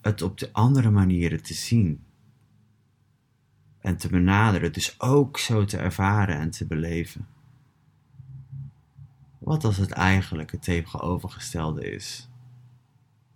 het 0.00 0.22
op 0.22 0.38
de 0.38 0.52
andere 0.52 0.90
manieren 0.90 1.42
te 1.42 1.54
zien 1.54 2.08
en 3.80 3.96
te 3.96 4.08
benaderen, 4.08 4.72
dus 4.72 5.00
ook 5.00 5.38
zo 5.38 5.64
te 5.64 5.76
ervaren 5.76 6.38
en 6.38 6.50
te 6.50 6.66
beleven. 6.66 7.26
Wat 9.38 9.64
als 9.64 9.76
het 9.76 9.90
eigenlijk 9.90 10.50
het 10.50 10.62
tegenovergestelde 10.62 11.90
is? 11.90 12.28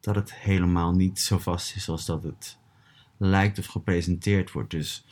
Dat 0.00 0.14
het 0.14 0.34
helemaal 0.34 0.92
niet 0.92 1.20
zo 1.20 1.38
vast 1.38 1.76
is 1.76 1.88
als 1.88 2.06
dat 2.06 2.22
het 2.22 2.58
lijkt 3.16 3.58
of 3.58 3.66
gepresenteerd 3.66 4.52
wordt. 4.52 4.70
Dus 4.70 5.06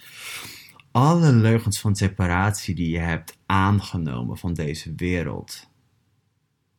alle 0.90 1.32
leugens 1.32 1.80
van 1.80 1.96
separatie 1.96 2.74
die 2.74 2.90
je 2.90 2.98
hebt 2.98 3.38
aangenomen 3.46 4.38
van 4.38 4.54
deze 4.54 4.94
wereld. 4.94 5.70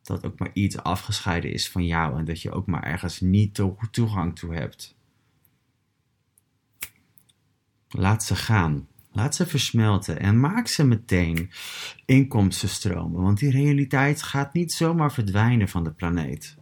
Dat 0.01 0.25
ook 0.25 0.39
maar 0.39 0.51
iets 0.53 0.77
afgescheiden 0.77 1.53
is 1.53 1.69
van 1.69 1.85
jou 1.85 2.17
en 2.17 2.25
dat 2.25 2.41
je 2.41 2.51
ook 2.51 2.65
maar 2.65 2.83
ergens 2.83 3.19
niet 3.19 3.61
toegang 3.91 4.35
toe 4.39 4.55
hebt. 4.55 4.95
Laat 7.95 8.23
ze 8.23 8.35
gaan. 8.35 8.87
Laat 9.11 9.35
ze 9.35 9.47
versmelten 9.47 10.19
en 10.19 10.39
maak 10.39 10.67
ze 10.67 10.83
meteen 10.83 11.51
inkomstenstromen, 12.05 13.21
want 13.21 13.39
die 13.39 13.51
realiteit 13.51 14.21
gaat 14.21 14.53
niet 14.53 14.71
zomaar 14.71 15.13
verdwijnen 15.13 15.69
van 15.69 15.83
de 15.83 15.91
planeet. 15.91 16.57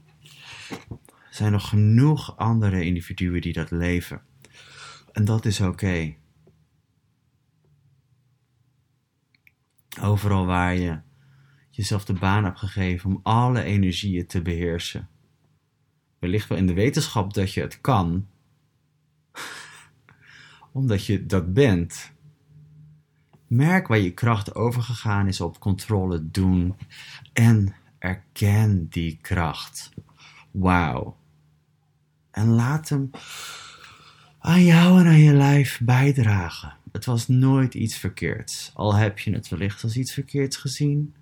Er 0.69 1.37
zijn 1.37 1.51
nog 1.51 1.69
genoeg 1.69 2.37
andere 2.37 2.83
individuen 2.83 3.41
die 3.41 3.53
dat 3.53 3.71
leven. 3.71 4.21
En 5.11 5.25
dat 5.25 5.45
is 5.45 5.61
oké. 5.61 6.15
Overal 10.01 10.45
waar 10.45 10.75
je 10.75 10.99
jezelf 11.69 12.05
de 12.05 12.13
baan 12.13 12.43
hebt 12.43 12.59
gegeven 12.59 13.09
om 13.09 13.19
alle 13.23 13.63
energieën 13.63 14.27
te 14.27 14.41
beheersen. 14.41 15.09
Wellicht 16.19 16.49
wel 16.49 16.57
in 16.57 16.67
de 16.67 16.73
wetenschap 16.73 17.33
dat 17.33 17.53
je 17.53 17.61
het 17.61 17.81
kan, 17.81 18.27
omdat 20.71 21.05
je 21.05 21.25
dat 21.25 21.53
bent. 21.53 22.11
Merk 23.47 23.87
waar 23.87 23.99
je 23.99 24.13
kracht 24.13 24.55
overgegaan 24.55 25.27
is 25.27 25.41
op 25.41 25.59
controle 25.59 26.31
doen 26.31 26.75
en 27.33 27.75
erken 27.99 28.87
die 28.89 29.17
kracht. 29.21 29.91
Wauw. 30.51 31.17
En 32.31 32.47
laat 32.47 32.89
hem 32.89 33.09
aan 34.39 34.63
jou 34.63 34.99
en 34.99 35.05
aan 35.05 35.19
je 35.19 35.33
lijf 35.33 35.79
bijdragen. 35.83 36.75
Het 36.91 37.05
was 37.05 37.27
nooit 37.27 37.73
iets 37.73 37.95
verkeerds, 37.95 38.71
al 38.73 38.95
heb 38.95 39.19
je 39.19 39.33
het 39.33 39.49
wellicht 39.49 39.83
als 39.83 39.97
iets 39.97 40.13
verkeerds 40.13 40.57
gezien. 40.57 41.13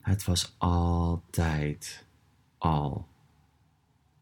Het 0.00 0.24
was 0.24 0.54
altijd 0.58 2.06
al 2.58 3.08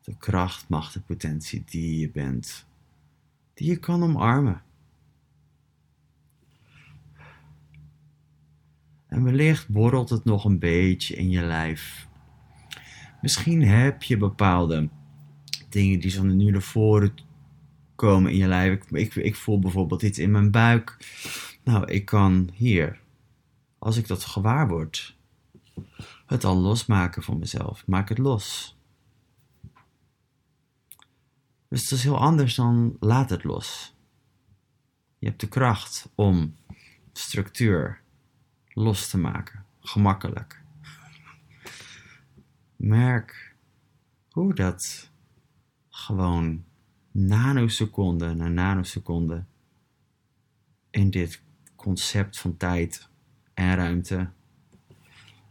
de 0.02 0.16
kracht, 0.16 0.68
macht 0.68 0.94
en 0.94 1.04
potentie 1.04 1.64
die 1.66 1.98
je 1.98 2.10
bent 2.10 2.66
die 3.58 3.68
je 3.68 3.76
kan 3.76 4.02
omarmen. 4.02 4.62
En 9.06 9.24
wellicht 9.24 9.68
borrelt 9.68 10.10
het 10.10 10.24
nog 10.24 10.44
een 10.44 10.58
beetje 10.58 11.16
in 11.16 11.30
je 11.30 11.42
lijf. 11.42 12.08
Misschien 13.20 13.62
heb 13.62 14.02
je 14.02 14.16
bepaalde 14.16 14.88
dingen 15.68 16.00
die 16.00 16.10
zo 16.10 16.22
nu 16.22 16.50
naar 16.50 16.62
voren 16.62 17.14
komen 17.94 18.32
in 18.32 18.36
je 18.36 18.46
lijf. 18.46 18.90
Ik, 18.90 19.14
ik, 19.14 19.36
voel 19.36 19.58
bijvoorbeeld 19.58 20.02
iets 20.02 20.18
in 20.18 20.30
mijn 20.30 20.50
buik. 20.50 20.96
Nou, 21.64 21.84
ik 21.84 22.04
kan 22.04 22.50
hier, 22.52 23.00
als 23.78 23.96
ik 23.96 24.06
dat 24.06 24.24
gewaar 24.24 24.68
word, 24.68 25.16
het 26.26 26.44
al 26.44 26.56
losmaken 26.56 27.22
van 27.22 27.38
mezelf. 27.38 27.86
Maak 27.86 28.08
het 28.08 28.18
los. 28.18 28.77
Dus 31.68 31.82
het 31.82 31.90
is 31.90 32.02
heel 32.02 32.18
anders 32.18 32.54
dan 32.54 32.96
laat 33.00 33.30
het 33.30 33.44
los. 33.44 33.96
Je 35.18 35.26
hebt 35.26 35.40
de 35.40 35.48
kracht 35.48 36.10
om 36.14 36.56
structuur 37.12 38.00
los 38.68 39.08
te 39.08 39.18
maken, 39.18 39.64
gemakkelijk. 39.80 40.62
Merk 42.76 43.56
hoe 44.30 44.54
dat 44.54 45.10
gewoon 45.88 46.64
nanoseconde 47.10 48.34
na 48.34 48.48
nanoseconde 48.48 49.44
in 50.90 51.10
dit 51.10 51.42
concept 51.76 52.38
van 52.38 52.56
tijd 52.56 53.08
en 53.54 53.74
ruimte 53.74 54.30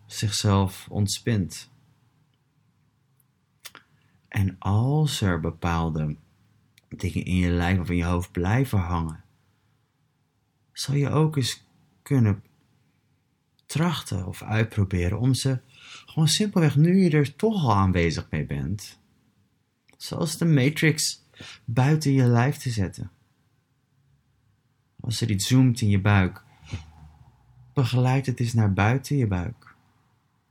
zichzelf 0.06 0.88
ontspint. 0.90 1.70
En 4.28 4.56
als 4.60 5.22
er 5.22 5.40
bepaalde 5.40 6.16
dingen 6.90 7.26
in 7.26 7.36
je 7.36 7.50
lijf 7.50 7.80
of 7.80 7.90
in 7.90 7.96
je 7.96 8.04
hoofd 8.04 8.32
blijven 8.32 8.80
hangen, 8.80 9.24
zal 10.74 10.96
je 10.96 11.10
ook 11.10 11.36
eens 11.36 11.64
kunnen 12.02 12.44
trachten 13.66 14.28
of 14.28 14.44
uitproberen 14.44 15.20
om 15.20 15.34
ze 15.34 15.60
gewoon 16.06 16.28
simpelweg, 16.28 16.76
nu 16.76 17.04
je 17.04 17.10
er 17.10 17.36
toch 17.36 17.64
al 17.64 17.76
aanwezig 17.76 18.28
mee 18.30 18.46
bent, 18.46 19.00
zoals 19.98 20.38
de 20.38 20.46
Matrix, 20.46 21.24
buiten 21.66 22.12
je 22.12 22.24
lijf 22.24 22.58
te 22.58 22.70
zetten. 22.70 23.12
Als 25.00 25.22
er 25.22 25.30
iets 25.30 25.48
zoomt 25.48 25.82
in 25.82 25.90
je 25.90 26.02
buik, 26.02 26.44
begeleid 27.74 28.26
het 28.26 28.40
eens 28.40 28.54
naar 28.54 28.74
buiten 28.74 29.18
je 29.18 29.28
buik 29.28 29.76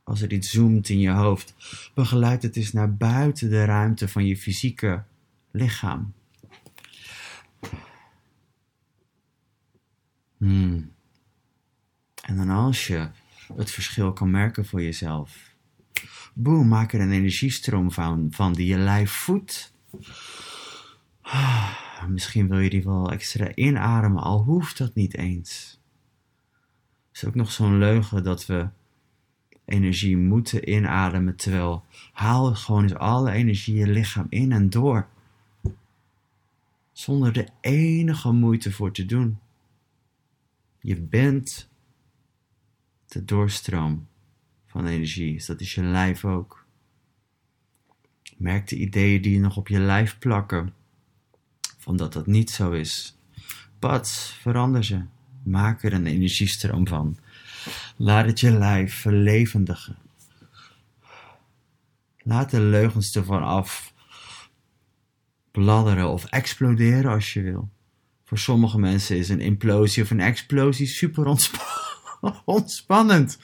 als 0.06 0.22
er 0.22 0.32
iets 0.32 0.50
zoomt 0.50 0.88
in 0.88 0.98
je 0.98 1.10
hoofd, 1.10 1.54
begeleid 1.94 2.42
het 2.42 2.56
eens 2.56 2.72
naar 2.72 2.94
buiten 2.94 3.50
de 3.50 3.64
ruimte 3.64 4.08
van 4.08 4.26
je 4.26 4.36
fysieke 4.36 5.04
lichaam. 5.50 6.12
Hmm. 10.36 10.92
En 12.22 12.36
dan 12.36 12.50
als 12.50 12.86
je 12.86 13.08
het 13.56 13.70
verschil 13.70 14.12
kan 14.12 14.30
merken 14.30 14.66
voor 14.66 14.82
jezelf, 14.82 15.54
boem, 16.34 16.68
maak 16.68 16.92
er 16.92 17.00
een 17.00 17.12
energiestroom 17.12 17.92
van, 17.92 18.28
van 18.30 18.52
die 18.52 18.66
je 18.66 18.78
lijf 18.78 19.10
voedt. 19.10 19.74
Misschien 22.08 22.48
wil 22.48 22.58
je 22.58 22.70
die 22.70 22.84
wel 22.84 23.12
extra 23.12 23.54
inademen, 23.54 24.22
al 24.22 24.42
hoeft 24.42 24.78
dat 24.78 24.94
niet 24.94 25.16
eens. 25.16 25.80
Het 27.08 27.22
is 27.22 27.24
ook 27.24 27.34
nog 27.34 27.52
zo'n 27.52 27.78
leugen 27.78 28.24
dat 28.24 28.46
we 28.46 28.68
energie 29.66 30.16
moeten 30.16 30.70
inademen. 30.70 31.36
Terwijl 31.36 31.84
haal 32.12 32.54
gewoon 32.54 32.82
eens 32.82 32.94
alle 32.94 33.30
energie 33.30 33.74
je 33.74 33.86
lichaam 33.86 34.26
in 34.28 34.52
en 34.52 34.70
door. 34.70 35.08
Zonder 36.92 37.38
er 37.38 37.48
enige 37.60 38.32
moeite 38.32 38.72
voor 38.72 38.92
te 38.92 39.06
doen. 39.06 39.38
Je 40.80 41.00
bent 41.00 41.68
de 43.06 43.24
doorstroom 43.24 44.06
van 44.66 44.86
energie 44.86 45.34
is. 45.34 45.46
Dat 45.46 45.60
is 45.60 45.74
je 45.74 45.82
lijf 45.82 46.24
ook. 46.24 46.64
Merk 48.36 48.68
de 48.68 48.76
ideeën 48.76 49.22
die 49.22 49.32
je 49.32 49.40
nog 49.40 49.56
op 49.56 49.68
je 49.68 49.78
lijf 49.78 50.18
plakken, 50.18 50.74
van 51.78 51.96
dat 51.96 52.12
dat 52.12 52.26
niet 52.26 52.50
zo 52.50 52.70
is. 52.70 53.18
Pats, 53.78 54.32
verander 54.40 54.84
ze. 54.84 55.02
Maak 55.42 55.82
er 55.82 55.92
een 55.92 56.06
energiestroom 56.06 56.88
van. 56.88 57.18
Laat 57.96 58.26
het 58.26 58.40
je 58.40 58.50
lijf 58.50 58.94
verlevendigen. 58.94 59.96
Laat 62.18 62.50
de 62.50 62.60
leugens 62.60 63.16
ervan 63.16 63.42
af 63.42 63.94
bladderen 65.50 66.08
of 66.08 66.24
exploderen 66.24 67.10
als 67.10 67.32
je 67.32 67.42
wil. 67.42 67.70
Voor 68.24 68.38
sommige 68.38 68.78
mensen 68.78 69.16
is 69.16 69.28
een 69.28 69.40
implosie 69.40 70.02
of 70.02 70.10
een 70.10 70.20
explosie 70.20 70.86
super 70.86 71.24
ontspannend. 72.44 73.38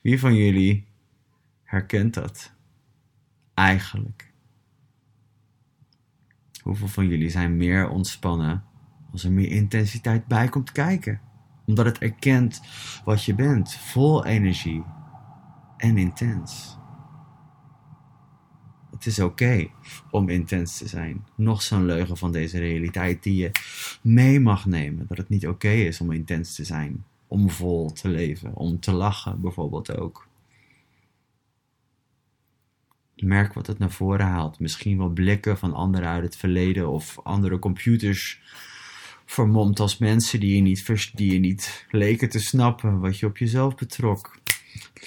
Wie 0.00 0.20
van 0.20 0.34
jullie 0.34 0.86
herkent 1.62 2.14
dat? 2.14 2.52
Eigenlijk. 3.54 4.32
Hoeveel 6.62 6.88
van 6.88 7.08
jullie 7.08 7.30
zijn 7.30 7.56
meer 7.56 7.88
ontspannen 7.88 8.64
als 9.12 9.24
er 9.24 9.32
meer 9.32 9.50
intensiteit 9.50 10.26
bij 10.26 10.48
komt 10.48 10.72
kijken? 10.72 11.20
Omdat 11.68 11.84
het 11.84 11.98
erkent 11.98 12.60
wat 13.04 13.24
je 13.24 13.34
bent, 13.34 13.74
vol 13.74 14.24
energie 14.24 14.84
en 15.76 15.96
intens. 15.96 16.76
Het 18.90 19.06
is 19.06 19.18
oké 19.18 19.68
om 20.10 20.28
intens 20.28 20.78
te 20.78 20.88
zijn. 20.88 21.26
Nog 21.34 21.62
zo'n 21.62 21.84
leugen 21.84 22.16
van 22.16 22.32
deze 22.32 22.58
realiteit 22.58 23.22
die 23.22 23.36
je 23.36 23.50
mee 24.02 24.40
mag 24.40 24.66
nemen. 24.66 25.06
Dat 25.06 25.16
het 25.16 25.28
niet 25.28 25.46
oké 25.46 25.68
is 25.68 26.00
om 26.00 26.12
intens 26.12 26.54
te 26.54 26.64
zijn. 26.64 27.04
Om 27.26 27.50
vol 27.50 27.92
te 27.92 28.08
leven. 28.08 28.54
Om 28.54 28.80
te 28.80 28.92
lachen 28.92 29.40
bijvoorbeeld 29.40 29.96
ook. 29.96 30.28
Merk 33.16 33.52
wat 33.52 33.66
het 33.66 33.78
naar 33.78 33.90
voren 33.90 34.26
haalt. 34.26 34.60
Misschien 34.60 34.98
wel 34.98 35.10
blikken 35.10 35.58
van 35.58 35.74
anderen 35.74 36.08
uit 36.08 36.24
het 36.24 36.36
verleden 36.36 36.88
of 36.88 37.18
andere 37.22 37.58
computers 37.58 38.40
vermomd 39.28 39.80
als 39.80 39.98
mensen 39.98 40.40
die 40.40 40.54
je 40.54 40.62
niet, 40.62 41.12
die 41.16 41.32
je 41.32 41.38
niet 41.38 41.86
leken 41.90 42.28
te 42.28 42.38
snappen 42.38 43.00
wat 43.00 43.18
je 43.18 43.26
op 43.26 43.36
jezelf 43.36 43.74
betrok. 43.74 44.40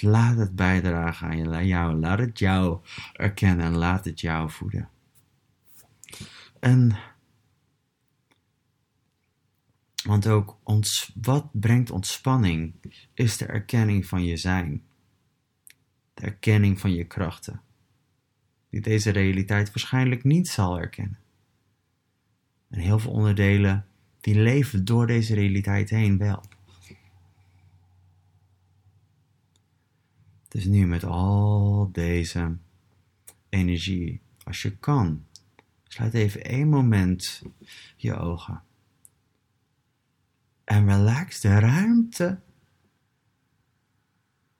Laat 0.00 0.36
het 0.36 0.54
bijdragen 0.56 1.28
aan 1.28 1.66
jou. 1.66 1.94
Laat 1.94 2.18
het 2.18 2.38
jou 2.38 2.78
erkennen 3.12 3.66
en 3.66 3.76
laat 3.76 4.04
het 4.04 4.20
jou 4.20 4.50
voeden. 4.50 4.88
En, 6.60 6.98
want 10.04 10.26
ook 10.26 10.58
ons, 10.62 11.12
wat 11.22 11.48
brengt 11.52 11.90
ontspanning, 11.90 12.74
is 13.14 13.36
de 13.36 13.46
erkenning 13.46 14.06
van 14.06 14.24
je 14.24 14.36
zijn. 14.36 14.82
De 16.14 16.22
erkenning 16.22 16.80
van 16.80 16.94
je 16.94 17.04
krachten, 17.04 17.60
die 18.70 18.80
deze 18.80 19.10
realiteit 19.10 19.68
waarschijnlijk 19.68 20.24
niet 20.24 20.48
zal 20.48 20.78
erkennen. 20.78 21.18
En 22.70 22.78
heel 22.78 22.98
veel 22.98 23.12
onderdelen 23.12 23.86
die 24.22 24.34
leven 24.34 24.84
door 24.84 25.06
deze 25.06 25.34
realiteit 25.34 25.90
heen 25.90 26.18
wel. 26.18 26.42
Dus 30.48 30.64
nu 30.64 30.86
met 30.86 31.04
al 31.04 31.88
deze 31.92 32.56
energie, 33.48 34.20
als 34.44 34.62
je 34.62 34.76
kan, 34.76 35.26
sluit 35.84 36.14
even 36.14 36.44
één 36.44 36.68
moment 36.68 37.42
je 37.96 38.16
ogen. 38.16 38.62
En 40.64 40.86
relax 40.86 41.40
de 41.40 41.58
ruimte 41.58 42.40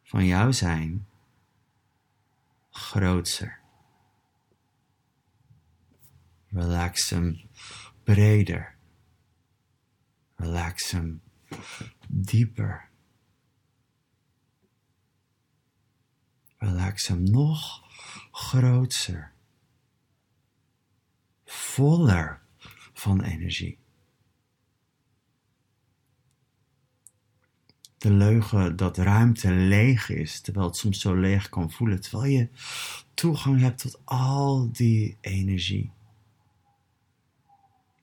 van 0.03 0.27
jouw 0.27 0.51
zijn 0.51 1.07
grootser. 2.71 3.61
Relax 6.49 7.11
hem 7.11 7.41
breder. 8.05 8.75
Relax 10.43 10.91
hem 10.91 11.23
dieper. 12.09 12.89
Relax 16.59 17.07
hem 17.07 17.23
nog 17.23 17.83
groter. 18.33 19.33
Voller 21.45 22.43
van 22.93 23.23
energie. 23.23 23.79
De 27.99 28.11
leugen 28.11 28.77
dat 28.77 28.97
ruimte 28.97 29.51
leeg 29.51 30.09
is, 30.09 30.41
terwijl 30.41 30.67
het 30.67 30.77
soms 30.77 31.01
zo 31.01 31.15
leeg 31.15 31.49
kan 31.49 31.71
voelen, 31.71 32.01
terwijl 32.01 32.33
je 32.33 32.49
toegang 33.15 33.61
hebt 33.61 33.81
tot 33.81 34.01
al 34.05 34.73
die 34.73 35.17
energie. 35.21 35.93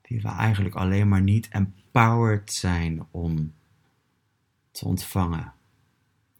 Die 0.09 0.21
we 0.21 0.27
eigenlijk 0.27 0.75
alleen 0.75 1.07
maar 1.07 1.21
niet 1.21 1.47
empowered 1.47 2.53
zijn 2.53 3.07
om 3.11 3.53
te 4.71 4.85
ontvangen. 4.85 5.53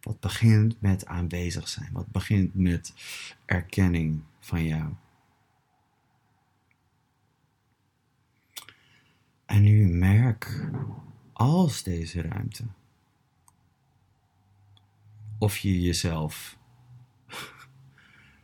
Wat 0.02 0.20
begint 0.20 0.82
met 0.82 1.06
aanwezig 1.06 1.68
zijn. 1.68 1.90
Wat 1.92 2.08
begint 2.08 2.56
met 2.56 2.94
erkenning 3.46 4.24
van 4.40 4.64
jou. 4.64 4.94
En 9.46 9.62
nu 9.62 9.88
merk 9.88 10.70
als 11.34 11.84
deze 11.84 12.22
ruimte. 12.22 12.64
Of 15.38 15.58
je 15.58 15.82
jezelf 15.82 16.58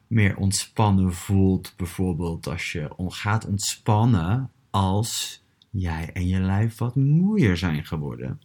meer 0.07 0.37
ontspannen 0.37 1.13
voelt, 1.13 1.73
bijvoorbeeld 1.77 2.47
als 2.47 2.71
je 2.71 2.93
gaat 2.97 3.45
ontspannen 3.45 4.51
als 4.75 5.43
jij 5.69 6.11
en 6.13 6.27
je 6.27 6.39
lijf 6.39 6.77
wat 6.77 6.95
moeier 6.95 7.57
zijn 7.57 7.85
geworden 7.85 8.41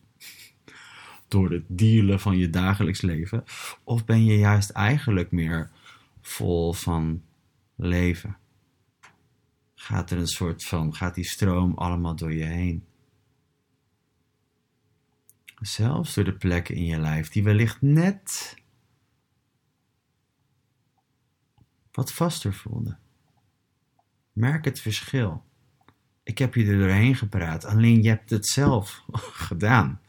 door 1.28 1.50
het 1.50 1.64
dealen 1.68 2.20
van 2.20 2.36
je 2.36 2.50
dagelijks 2.50 3.00
leven? 3.00 3.44
Of 3.84 4.04
ben 4.04 4.24
je 4.24 4.38
juist 4.38 4.70
eigenlijk 4.70 5.30
meer 5.30 5.70
vol 6.20 6.72
van 6.72 7.22
leven? 7.76 8.36
Gaat 9.74 10.10
er 10.10 10.18
een 10.18 10.26
soort 10.26 10.64
van, 10.64 10.94
gaat 10.94 11.14
die 11.14 11.24
stroom 11.24 11.74
allemaal 11.74 12.16
door 12.16 12.32
je 12.32 12.44
heen? 12.44 12.84
Zelfs 15.60 16.14
door 16.14 16.24
de 16.24 16.36
plekken 16.36 16.74
in 16.74 16.84
je 16.84 16.98
lijf 16.98 17.28
die 17.28 17.42
wellicht 17.42 17.82
net 17.82 18.56
wat 21.92 22.12
vaster 22.12 22.54
voelden. 22.54 22.98
Merk 24.32 24.64
het 24.64 24.80
verschil. 24.80 25.48
Ik 26.30 26.38
heb 26.38 26.54
je 26.54 26.66
er 26.66 26.78
doorheen 26.78 27.14
gepraat, 27.14 27.64
alleen 27.64 28.02
je 28.02 28.08
hebt 28.08 28.30
het 28.30 28.46
zelf 28.46 29.04
gedaan. 29.48 30.00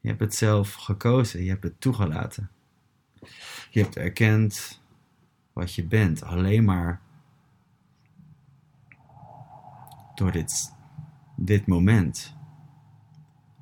Je 0.00 0.08
hebt 0.08 0.20
het 0.20 0.34
zelf 0.34 0.74
gekozen, 0.74 1.42
je 1.42 1.48
hebt 1.48 1.62
het 1.62 1.80
toegelaten. 1.80 2.50
Je 3.70 3.80
hebt 3.80 3.96
erkend 3.96 4.80
wat 5.52 5.74
je 5.74 5.84
bent, 5.84 6.22
alleen 6.22 6.64
maar 6.64 7.00
door 10.14 10.32
dit, 10.32 10.74
dit 11.36 11.66
moment. 11.66 12.36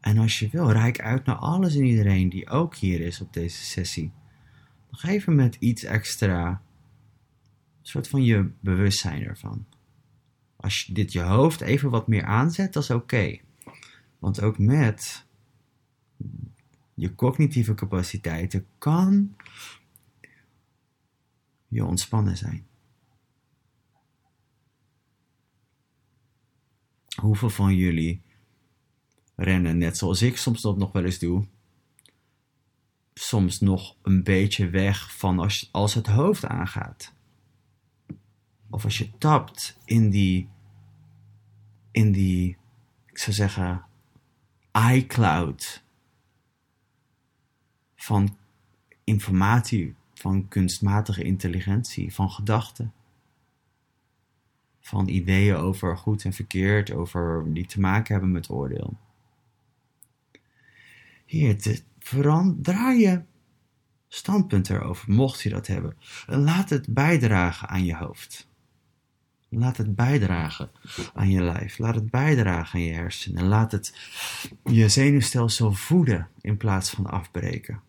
En 0.01 0.19
als 0.19 0.39
je 0.39 0.49
wil, 0.49 0.73
reik 0.73 1.01
uit 1.01 1.25
naar 1.25 1.37
alles 1.37 1.75
en 1.75 1.85
iedereen 1.85 2.29
die 2.29 2.49
ook 2.49 2.75
hier 2.77 3.01
is 3.01 3.21
op 3.21 3.33
deze 3.33 3.65
sessie. 3.65 4.13
Nog 4.91 5.03
even 5.03 5.35
met 5.35 5.57
iets 5.59 5.85
extra, 5.85 6.49
een 6.49 6.59
soort 7.83 8.09
van 8.09 8.23
je 8.23 8.51
bewustzijn 8.61 9.23
ervan. 9.23 9.67
Als 10.61 10.83
je 10.83 10.93
dit 10.93 11.13
je 11.13 11.21
hoofd 11.21 11.61
even 11.61 11.91
wat 11.91 12.09
meer 12.09 12.25
aanzet, 12.25 12.73
dat 12.73 12.83
is 12.83 12.91
oké. 12.91 13.39
Want 14.19 14.41
ook 14.41 14.59
met 14.59 15.27
je 16.95 17.15
cognitieve 17.15 17.75
capaciteiten 17.75 18.67
kan 18.79 19.37
je 21.69 21.85
ontspannen 21.85 22.37
zijn. 22.37 22.67
Hoeveel 27.21 27.51
van 27.51 27.75
jullie 27.75 28.23
rennen 29.37 29.79
net 29.79 29.97
zoals 29.97 30.23
ik 30.23 30.37
soms 30.37 30.61
dat 30.61 30.77
nog 30.77 30.93
wel 30.93 31.05
eens 31.05 31.19
doe? 31.19 31.47
Soms 33.15 33.61
nog 33.61 33.97
een 34.03 34.23
beetje 34.23 34.69
weg 34.69 35.17
van 35.17 35.39
als, 35.39 35.69
als 35.73 35.95
het 35.95 36.07
hoofd 36.07 36.45
aangaat. 36.45 37.13
Of 38.71 38.85
als 38.85 38.99
je 38.99 39.11
tapt 39.19 39.79
in 39.85 40.11
die, 40.11 40.49
in 41.91 42.13
die, 42.13 42.57
ik 43.07 43.19
zou 43.19 43.37
zeggen, 43.37 43.85
iCloud 44.93 45.85
van 47.97 48.37
informatie, 49.05 49.95
van 50.15 50.49
kunstmatige 50.49 51.23
intelligentie, 51.23 52.15
van 52.15 52.31
gedachten. 52.31 52.93
Van 54.81 55.09
ideeën 55.09 55.57
over 55.57 55.97
goed 55.97 56.25
en 56.25 56.33
verkeerd, 56.33 56.93
over 56.93 57.55
die 57.55 57.67
te 57.67 57.81
maken 57.81 58.13
hebben 58.13 58.33
met 58.33 58.51
oordeel. 58.51 58.99
Hier, 61.27 61.81
draai 62.63 63.01
je 63.01 63.23
standpunt 64.09 64.71
erover, 64.71 65.13
mocht 65.13 65.43
je 65.43 65.49
dat 65.49 65.67
hebben. 65.67 65.97
En 66.27 66.39
laat 66.39 66.71
het 66.71 66.95
bijdragen 66.95 67.69
aan 67.69 67.85
je 67.85 67.97
hoofd. 67.97 68.50
Laat 69.53 69.77
het 69.77 69.95
bijdragen 69.95 70.71
aan 71.15 71.31
je 71.31 71.43
lijf. 71.43 71.79
Laat 71.79 71.95
het 71.95 72.11
bijdragen 72.11 72.79
aan 72.79 72.85
je 72.85 72.93
hersenen. 72.93 73.47
Laat 73.47 73.73
het 73.73 73.99
je 74.65 74.89
zenuwstelsel 74.89 75.73
voeden 75.73 76.29
in 76.41 76.57
plaats 76.57 76.91
van 76.91 77.07
afbreken. 77.07 77.83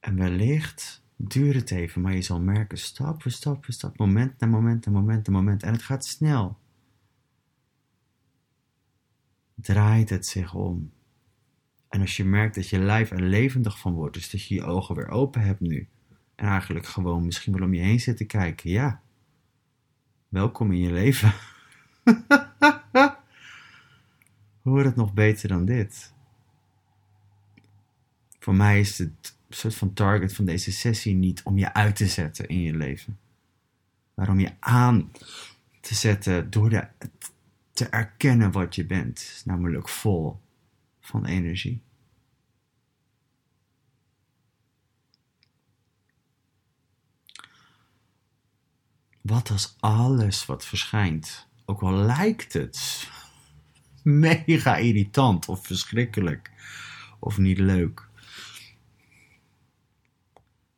En 0.00 0.16
wellicht 0.16 1.02
duurt 1.16 1.54
het 1.54 1.70
even, 1.70 2.02
maar 2.02 2.14
je 2.14 2.22
zal 2.22 2.40
merken 2.40 2.78
stap 2.78 3.22
voor 3.22 3.30
stap 3.30 3.64
voor 3.64 3.74
stap, 3.74 3.98
moment 3.98 4.40
na 4.40 4.46
moment 4.46 4.86
na 4.86 4.92
moment 4.92 5.26
na 5.26 5.32
moment. 5.32 5.62
En 5.62 5.72
het 5.72 5.82
gaat 5.82 6.04
snel. 6.04 6.58
Draait 9.54 10.10
het 10.10 10.26
zich 10.26 10.54
om. 10.54 10.92
En 11.90 12.00
als 12.00 12.16
je 12.16 12.24
merkt 12.24 12.54
dat 12.54 12.68
je 12.68 12.78
lijf 12.78 13.10
er 13.10 13.22
levendig 13.22 13.78
van 13.78 13.92
wordt, 13.92 14.14
dus 14.14 14.30
dat 14.30 14.46
je 14.46 14.54
je 14.54 14.64
ogen 14.64 14.94
weer 14.94 15.08
open 15.08 15.40
hebt 15.40 15.60
nu. 15.60 15.88
En 16.34 16.46
eigenlijk 16.46 16.86
gewoon 16.86 17.24
misschien 17.24 17.52
wel 17.52 17.62
om 17.62 17.74
je 17.74 17.80
heen 17.80 18.00
zit 18.00 18.16
te 18.16 18.24
kijken. 18.24 18.70
Ja, 18.70 19.00
welkom 20.28 20.72
in 20.72 20.78
je 20.78 20.92
leven. 20.92 21.32
Hoe 24.62 24.72
wordt 24.72 24.86
het 24.86 24.96
nog 24.96 25.14
beter 25.14 25.48
dan 25.48 25.64
dit? 25.64 26.12
Voor 28.38 28.54
mij 28.54 28.80
is 28.80 28.98
het 28.98 29.36
soort 29.48 29.74
van 29.74 29.92
target 29.92 30.34
van 30.34 30.44
deze 30.44 30.72
sessie 30.72 31.14
niet 31.14 31.42
om 31.42 31.58
je 31.58 31.74
uit 31.74 31.96
te 31.96 32.06
zetten 32.06 32.48
in 32.48 32.60
je 32.60 32.76
leven. 32.76 33.18
Maar 34.14 34.28
om 34.28 34.40
je 34.40 34.52
aan 34.60 35.10
te 35.80 35.94
zetten 35.94 36.50
door 36.50 36.70
de, 36.70 36.86
te 37.72 37.86
erkennen 37.86 38.52
wat 38.52 38.74
je 38.74 38.86
bent. 38.86 39.42
Namelijk 39.44 39.88
vol 39.88 40.40
van 41.10 41.24
energie. 41.24 41.82
Wat 49.20 49.50
als 49.50 49.76
alles 49.80 50.46
wat 50.46 50.64
verschijnt, 50.64 51.48
ook 51.64 51.80
al 51.80 51.92
lijkt 51.92 52.52
het 52.52 53.08
mega 54.02 54.76
irritant 54.76 55.48
of 55.48 55.66
verschrikkelijk 55.66 56.50
of 57.18 57.38
niet 57.38 57.58
leuk, 57.58 58.08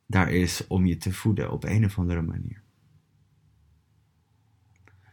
daar 0.07 0.31
is 0.31 0.66
om 0.66 0.87
je 0.87 0.97
te 0.97 1.12
voeden 1.12 1.53
op 1.53 1.64
een 1.64 1.85
of 1.85 1.99
andere 1.99 2.23
manier. 2.23 2.62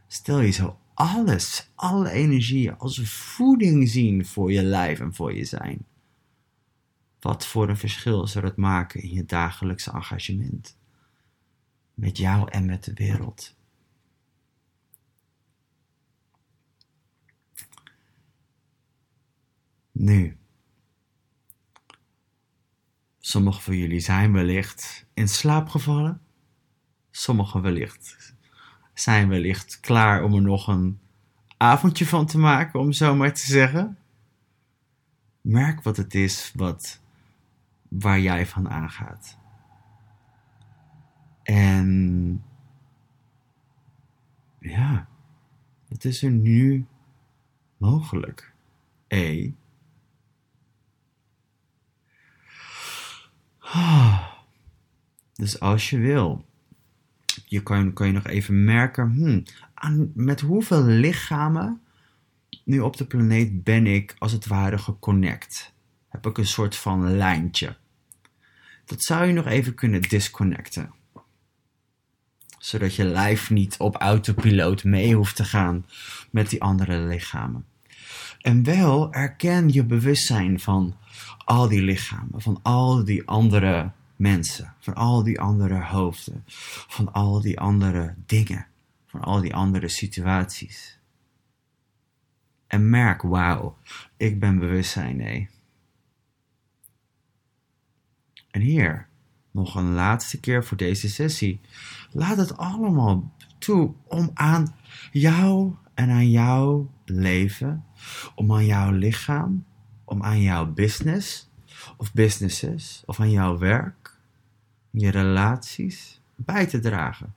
Stel 0.08 0.39
je 0.39 0.51
zo 0.51 0.79
alles, 0.99 1.71
alle 1.75 2.09
energie 2.09 2.71
als 2.71 3.01
voeding 3.01 3.89
zien 3.89 4.25
voor 4.25 4.51
je 4.51 4.63
lijf 4.63 4.99
en 4.99 5.13
voor 5.13 5.33
je 5.33 5.45
zijn. 5.45 5.85
Wat 7.19 7.45
voor 7.45 7.69
een 7.69 7.77
verschil 7.77 8.27
zou 8.27 8.45
dat 8.45 8.57
maken 8.57 9.01
in 9.01 9.09
je 9.09 9.25
dagelijkse 9.25 9.91
engagement? 9.91 10.77
Met 11.93 12.17
jou 12.17 12.51
en 12.51 12.65
met 12.65 12.83
de 12.83 12.93
wereld. 12.93 13.55
Nu, 19.91 20.38
Sommigen 23.19 23.62
van 23.62 23.77
jullie 23.77 23.99
zijn 23.99 24.33
wellicht 24.33 25.05
in 25.13 25.27
slaap 25.27 25.69
gevallen. 25.69 26.21
Sommigen 27.12 27.62
wellicht 27.62 28.35
zijn 28.99 29.29
wellicht 29.29 29.79
klaar 29.79 30.23
om 30.23 30.33
er 30.33 30.41
nog 30.41 30.67
een 30.67 30.99
avondje 31.57 32.05
van 32.05 32.25
te 32.25 32.38
maken, 32.38 32.79
om 32.79 32.91
zo 32.91 33.15
maar 33.15 33.33
te 33.33 33.45
zeggen. 33.45 33.97
Merk 35.41 35.81
wat 35.81 35.97
het 35.97 36.15
is 36.15 36.51
wat, 36.55 37.01
waar 37.88 38.19
jij 38.19 38.45
van 38.45 38.69
aangaat. 38.69 39.38
En 41.43 42.43
ja, 44.59 45.07
wat 45.88 46.03
is 46.03 46.23
er 46.23 46.31
nu 46.31 46.85
mogelijk? 47.77 48.53
E. 49.07 49.51
Dus 55.33 55.59
als 55.59 55.89
je 55.89 55.97
wil, 55.97 56.45
je 57.49 57.63
kan, 57.63 57.93
kan 57.93 58.07
je 58.07 58.13
nog 58.13 58.27
even 58.27 58.63
merken, 58.63 59.12
hmm, 59.12 59.43
aan, 59.73 60.12
met 60.13 60.41
hoeveel 60.41 60.83
lichamen 60.83 61.81
nu 62.63 62.79
op 62.79 62.97
de 62.97 63.05
planeet 63.05 63.63
ben 63.63 63.88
ik 63.88 64.15
als 64.17 64.31
het 64.31 64.47
ware 64.47 64.77
geconnect? 64.77 65.73
Heb 66.07 66.25
ik 66.25 66.38
een 66.38 66.47
soort 66.47 66.75
van 66.75 67.17
lijntje? 67.17 67.77
Dat 68.85 69.03
zou 69.03 69.25
je 69.25 69.33
nog 69.33 69.45
even 69.45 69.73
kunnen 69.73 70.01
disconnecten. 70.01 70.93
Zodat 72.57 72.95
je 72.95 73.03
lijf 73.03 73.49
niet 73.49 73.77
op 73.77 73.95
autopiloot 73.95 74.83
mee 74.83 75.15
hoeft 75.15 75.35
te 75.35 75.45
gaan 75.45 75.85
met 76.31 76.49
die 76.49 76.62
andere 76.62 76.99
lichamen. 76.99 77.65
En 78.41 78.63
wel 78.63 79.13
erken 79.13 79.73
je 79.73 79.85
bewustzijn 79.85 80.59
van 80.59 80.97
al 81.38 81.67
die 81.67 81.81
lichamen, 81.81 82.41
van 82.41 82.59
al 82.62 83.03
die 83.03 83.27
andere 83.27 83.91
mensen, 84.19 84.73
van 84.79 84.93
al 84.93 85.23
die 85.23 85.39
andere 85.39 85.84
hoofden, 85.84 86.43
van 86.88 87.13
al 87.13 87.41
die 87.41 87.60
andere 87.60 88.15
dingen, 88.25 88.67
van 89.05 89.21
al 89.21 89.41
die 89.41 89.55
andere 89.55 89.88
situaties. 89.88 90.99
En 92.67 92.89
merk, 92.89 93.21
wauw, 93.21 93.77
ik 94.17 94.39
ben 94.39 94.60
bewustzijn, 94.60 95.17
nee. 95.17 95.49
En 98.51 98.62
hier, 98.62 99.08
nog 99.51 99.75
een 99.75 99.93
laatste 99.93 100.39
keer 100.39 100.63
voor 100.65 100.77
deze 100.77 101.10
sessie. 101.10 101.60
Laat 102.12 102.38
het 102.38 102.58
allemaal 102.58 103.34
toe 103.58 103.93
om 104.08 104.32
aan 104.34 104.75
jou 105.12 105.73
en 105.93 106.10
aan 106.10 106.29
jouw 106.29 106.91
leven, 107.05 107.86
om 108.36 108.53
aan 108.53 108.65
jouw 108.65 108.91
lichaam, 108.91 109.65
om 110.03 110.23
aan 110.23 110.41
jouw 110.41 110.73
business 110.73 111.48
of 111.99 112.13
businesses 112.13 113.03
of 113.05 113.19
aan 113.19 113.31
jouw 113.31 113.57
werk, 113.57 114.17
je 114.89 115.09
relaties 115.09 116.19
bij 116.35 116.65
te 116.65 116.79
dragen. 116.79 117.35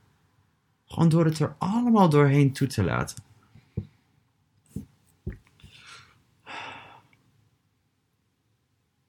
Gewoon 0.85 1.09
door 1.09 1.25
het 1.25 1.39
er 1.39 1.55
allemaal 1.57 2.09
doorheen 2.09 2.51
toe 2.51 2.67
te 2.67 2.83
laten. 2.83 3.23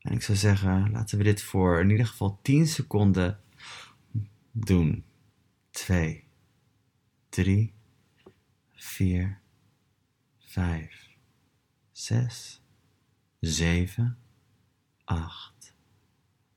En 0.00 0.12
ik 0.12 0.22
zou 0.22 0.38
zeggen, 0.38 0.90
laten 0.90 1.18
we 1.18 1.24
dit 1.24 1.42
voor 1.42 1.80
in 1.80 1.90
ieder 1.90 2.06
geval 2.06 2.38
10 2.42 2.66
seconden 2.66 3.40
doen. 4.52 5.04
2, 5.70 6.24
3, 7.28 7.72
4, 8.72 9.38
5, 10.38 11.08
6, 11.92 12.60
7, 13.40 14.18
8, 15.04 15.74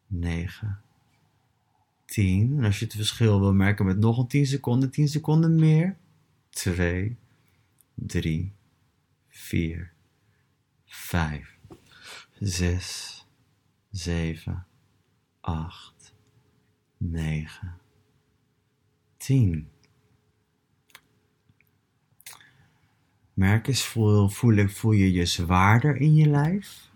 9, 0.07 0.81
10. 2.05 2.57
En 2.57 2.63
als 2.63 2.79
je 2.79 2.85
het 2.85 2.95
verschil 2.95 3.39
wil 3.39 3.53
merken 3.53 3.85
met 3.85 3.97
nog 3.97 4.17
een 4.17 4.27
10 4.27 4.45
seconden, 4.45 4.91
10 4.91 5.07
seconden 5.07 5.55
meer. 5.55 5.97
2, 6.49 7.17
3, 7.93 8.53
4, 9.27 9.93
5, 10.85 11.57
6, 12.39 13.25
7, 13.91 14.65
8, 15.39 16.13
9, 16.97 17.77
10. 19.17 19.69
Merk 23.33 23.67
eens, 23.67 23.85
voel, 23.85 24.29
voel, 24.29 24.67
voel 24.67 24.91
je 24.91 25.11
je 25.11 25.25
zwaarder 25.25 25.95
in 25.95 26.15
je 26.15 26.29
lijf? 26.29 26.86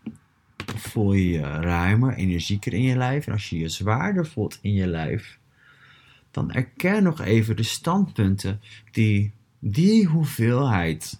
Voel 0.81 1.13
je 1.13 1.29
je 1.29 1.41
ruimer, 1.41 2.13
energieker 2.13 2.73
in 2.73 2.81
je 2.81 2.95
lijf? 2.95 3.27
En 3.27 3.33
als 3.33 3.49
je 3.49 3.57
je 3.57 3.69
zwaarder 3.69 4.27
voelt 4.27 4.59
in 4.61 4.73
je 4.73 4.87
lijf, 4.87 5.39
dan 6.31 6.51
erken 6.51 7.03
nog 7.03 7.21
even 7.21 7.55
de 7.55 7.63
standpunten 7.63 8.61
die 8.91 9.31
die 9.59 10.05
hoeveelheid 10.05 11.17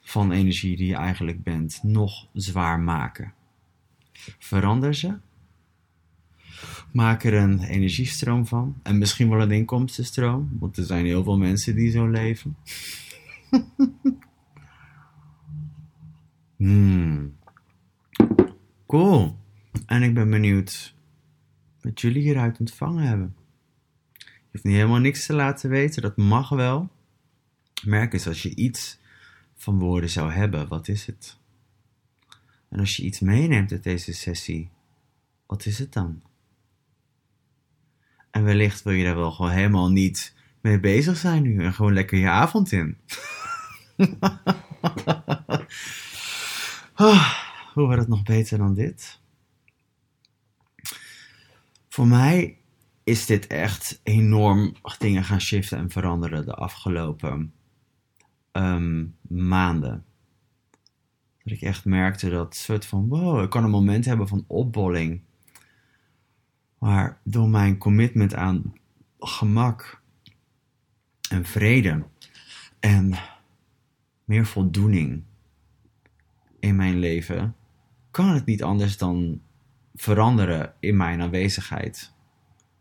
van 0.00 0.32
energie 0.32 0.76
die 0.76 0.86
je 0.86 0.94
eigenlijk 0.94 1.42
bent 1.42 1.80
nog 1.82 2.26
zwaar 2.32 2.80
maken. 2.80 3.32
Verander 4.38 4.94
ze. 4.94 5.16
Maak 6.92 7.24
er 7.24 7.34
een 7.34 7.62
energiestroom 7.62 8.46
van. 8.46 8.80
En 8.82 8.98
misschien 8.98 9.28
wel 9.28 9.40
een 9.40 9.50
inkomstenstroom. 9.50 10.56
Want 10.58 10.76
er 10.76 10.84
zijn 10.84 11.04
heel 11.04 11.22
veel 11.22 11.38
mensen 11.38 11.74
die 11.74 11.90
zo 11.90 12.06
leven. 12.06 12.56
Hmm. 16.58 17.37
Cool. 18.88 19.38
En 19.86 20.02
ik 20.02 20.14
ben 20.14 20.30
benieuwd 20.30 20.94
wat 21.80 22.00
jullie 22.00 22.22
hieruit 22.22 22.58
ontvangen 22.60 23.06
hebben. 23.06 23.36
Je 24.12 24.24
hoeft 24.52 24.64
niet 24.64 24.74
helemaal 24.74 24.98
niks 24.98 25.26
te 25.26 25.32
laten 25.32 25.70
weten, 25.70 26.02
dat 26.02 26.16
mag 26.16 26.48
wel. 26.48 26.90
Merk 27.84 28.12
eens 28.12 28.26
als 28.26 28.42
je 28.42 28.54
iets 28.54 28.98
van 29.56 29.78
woorden 29.78 30.10
zou 30.10 30.32
hebben, 30.32 30.68
wat 30.68 30.88
is 30.88 31.06
het? 31.06 31.38
En 32.68 32.78
als 32.78 32.96
je 32.96 33.02
iets 33.02 33.20
meeneemt 33.20 33.72
uit 33.72 33.82
deze 33.82 34.12
sessie, 34.12 34.70
wat 35.46 35.66
is 35.66 35.78
het 35.78 35.92
dan? 35.92 36.22
En 38.30 38.44
wellicht 38.44 38.82
wil 38.82 38.92
je 38.92 39.04
daar 39.04 39.16
wel 39.16 39.32
gewoon 39.32 39.50
helemaal 39.50 39.90
niet 39.90 40.34
mee 40.60 40.80
bezig 40.80 41.16
zijn 41.16 41.42
nu 41.42 41.64
en 41.64 41.74
gewoon 41.74 41.92
lekker 41.92 42.18
je 42.18 42.28
avond 42.28 42.72
in. 42.72 42.96
oh, 46.96 47.44
hoe 47.78 47.86
wordt 47.86 48.00
het 48.00 48.10
nog 48.10 48.22
beter 48.22 48.58
dan 48.58 48.74
dit? 48.74 49.20
Voor 51.88 52.06
mij 52.06 52.58
is 53.04 53.26
dit 53.26 53.46
echt 53.46 54.00
enorm 54.02 54.74
dingen 54.98 55.24
gaan 55.24 55.40
shiften 55.40 55.78
en 55.78 55.90
veranderen 55.90 56.44
de 56.44 56.54
afgelopen 56.54 57.52
ehm, 58.52 59.06
maanden. 59.28 60.04
Dat 61.42 61.52
ik 61.52 61.62
echt 61.62 61.84
merkte 61.84 62.30
dat 62.30 62.56
soort 62.56 62.86
van 62.86 63.08
wow, 63.08 63.42
ik 63.42 63.50
kan 63.50 63.64
een 63.64 63.70
moment 63.70 64.04
hebben 64.04 64.28
van 64.28 64.44
opbolling. 64.46 65.22
Maar 66.78 67.20
door 67.24 67.48
mijn 67.48 67.78
commitment 67.78 68.34
aan 68.34 68.72
gemak 69.18 70.02
en 71.30 71.44
vrede 71.44 72.04
en 72.80 73.14
meer 74.24 74.46
voldoening 74.46 75.22
in 76.58 76.76
mijn 76.76 76.98
leven, 76.98 77.56
kan 78.18 78.28
het 78.28 78.46
niet 78.46 78.62
anders 78.62 78.96
dan 78.96 79.40
veranderen 79.94 80.74
in 80.80 80.96
mijn 80.96 81.22
aanwezigheid. 81.22 82.12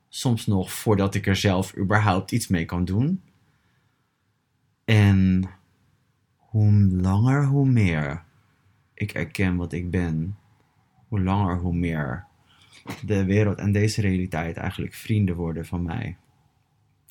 Soms 0.09 0.45
nog 0.45 0.71
voordat 0.71 1.15
ik 1.15 1.27
er 1.27 1.35
zelf 1.35 1.75
überhaupt 1.77 2.31
iets 2.31 2.47
mee 2.47 2.65
kan 2.65 2.85
doen. 2.85 3.21
En 4.85 5.49
hoe 6.35 6.71
langer, 6.91 7.45
hoe 7.45 7.67
meer 7.67 8.23
ik 8.93 9.11
erken 9.11 9.55
wat 9.55 9.73
ik 9.73 9.91
ben, 9.91 10.37
hoe 11.07 11.21
langer, 11.21 11.59
hoe 11.59 11.75
meer 11.75 12.25
de 13.05 13.25
wereld 13.25 13.57
en 13.57 13.71
deze 13.71 14.01
realiteit 14.01 14.57
eigenlijk 14.57 14.93
vrienden 14.93 15.35
worden 15.35 15.65
van 15.65 15.83
mij. 15.83 16.17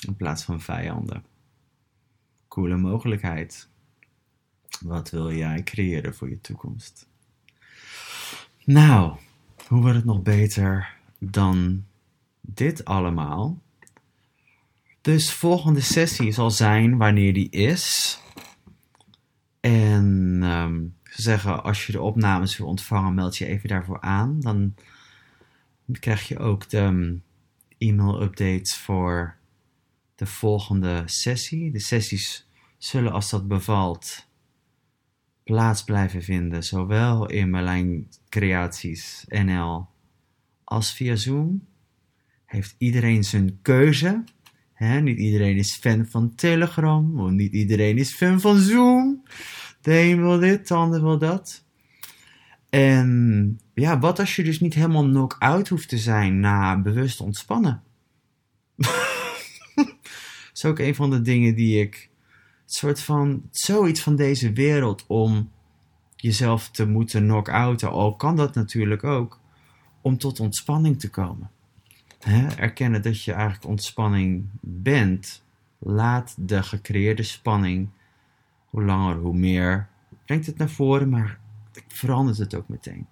In 0.07 0.17
plaats 0.17 0.45
van 0.45 0.61
vijanden. 0.61 1.25
Coole 2.49 2.77
mogelijkheid. 2.77 3.69
Wat 4.81 5.11
wil 5.11 5.33
jij 5.33 5.63
creëren 5.63 6.15
voor 6.15 6.29
je 6.29 6.41
toekomst? 6.41 7.15
Nou, 8.67 9.17
hoe 9.67 9.81
wordt 9.81 9.97
het 9.97 10.05
nog 10.05 10.23
beter 10.23 10.95
dan 11.19 11.85
dit 12.41 12.85
allemaal? 12.85 13.63
Dus 15.01 15.33
volgende 15.33 15.81
sessie 15.81 16.33
zal 16.33 16.51
zijn 16.51 16.97
wanneer 16.97 17.33
die 17.33 17.51
is. 17.51 18.19
En 19.61 20.43
um, 20.43 20.97
ze 21.03 21.23
zeggen, 21.23 21.63
als 21.63 21.87
je 21.87 21.93
de 21.93 22.01
opnames 22.01 22.57
wil 22.57 22.67
ontvangen, 22.67 23.15
meld 23.15 23.37
je 23.37 23.47
even 23.47 23.69
daarvoor 23.69 24.01
aan. 24.01 24.41
Dan 24.41 24.75
krijg 26.01 26.29
je 26.29 26.39
ook 26.39 26.69
de 26.69 26.81
um, 26.81 27.23
e-mail 27.79 28.23
updates 28.23 28.77
voor 28.77 29.37
de 30.15 30.27
volgende 30.27 31.03
sessie. 31.05 31.71
De 31.71 31.81
sessies 31.81 32.49
zullen, 32.79 33.13
als 33.13 33.31
dat 33.31 33.49
bevalt, 33.49 34.27
plaats 35.47 35.85
blijven 35.85 36.23
vinden, 36.23 36.65
zowel 36.65 37.29
in 37.29 37.51
Merlijn 37.51 38.09
Creaties 38.29 39.25
NL 39.29 39.87
als 40.65 40.95
via 40.95 41.17
Zoom. 41.17 41.67
Heeft 42.45 42.75
iedereen 42.79 43.25
zijn 43.25 43.59
keuze. 43.63 44.25
niet 44.79 45.19
iedereen 45.19 45.57
is 45.57 45.75
fan 45.75 46.07
van 46.07 46.35
Telegram, 46.35 47.35
niet 47.37 47.53
iedereen 47.53 47.99
is 47.99 48.13
fan 48.13 48.41
van 48.41 48.59
Zoom. 48.59 49.23
De 49.81 49.99
een 49.99 50.21
wil 50.21 50.39
dit, 50.39 50.69
de 50.69 50.75
ander 50.75 51.03
wil 51.03 51.19
dat. 51.19 51.65
En 52.71 53.61
ja, 53.75 53.99
wat 53.99 54.19
als 54.19 54.37
je 54.37 54.43
dus 54.43 54.61
niet 54.61 54.75
helemaal 54.75 55.05
knock-out 55.05 55.69
hoeft 55.69 55.89
te 55.89 55.99
zijn 55.99 56.41
na 56.41 56.81
bewust 56.81 57.21
ontspannen? 57.21 57.83
dat 59.75 59.95
is 60.55 60.65
ook 60.65 60.79
een 60.79 60.95
van 60.95 61.11
de 61.11 61.21
dingen 61.21 61.55
die 61.55 61.81
ik 61.81 62.11
soort 62.67 63.01
van 63.01 63.43
zoiets 63.51 64.01
van 64.01 64.17
deze 64.17 64.53
wereld 64.53 65.05
om 65.07 65.51
jezelf 66.17 66.71
te 66.71 66.87
moeten 66.87 67.23
knock-outen. 67.23 67.91
Al 67.91 68.17
kan 68.17 68.37
dat 68.37 68.55
natuurlijk 68.55 69.05
ook 69.05 69.41
om 70.01 70.19
tot 70.19 70.41
ontspanning 70.41 71.01
te 71.01 71.11
komen. 71.11 71.51
erkennen 72.57 73.03
dat 73.03 73.23
je 73.23 73.33
eigenlijk 73.33 73.65
ontspanning 73.65 74.45
bent. 74.61 75.45
Laat 75.79 76.35
de 76.39 76.63
gecreëerde 76.63 77.23
spanning, 77.23 77.89
hoe 78.71 78.83
langer 78.83 79.17
hoe 79.17 79.37
meer, 79.37 79.89
brengt 80.25 80.47
het 80.47 80.59
naar 80.59 80.71
voren, 80.71 81.09
maar 81.09 81.39
verandert 81.89 82.39
het 82.39 82.55
ook 82.55 82.69
meteen. 82.69 83.07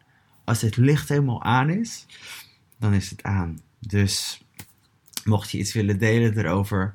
Als 0.45 0.61
het 0.61 0.77
licht 0.77 1.09
helemaal 1.09 1.43
aan 1.43 1.71
is, 1.71 2.07
dan 2.79 2.93
is 2.93 3.11
het 3.11 3.23
aan. 3.23 3.61
Dus 3.79 4.45
mocht 5.25 5.51
je 5.51 5.59
iets 5.59 5.73
willen 5.73 5.99
delen 5.99 6.39
erover, 6.39 6.95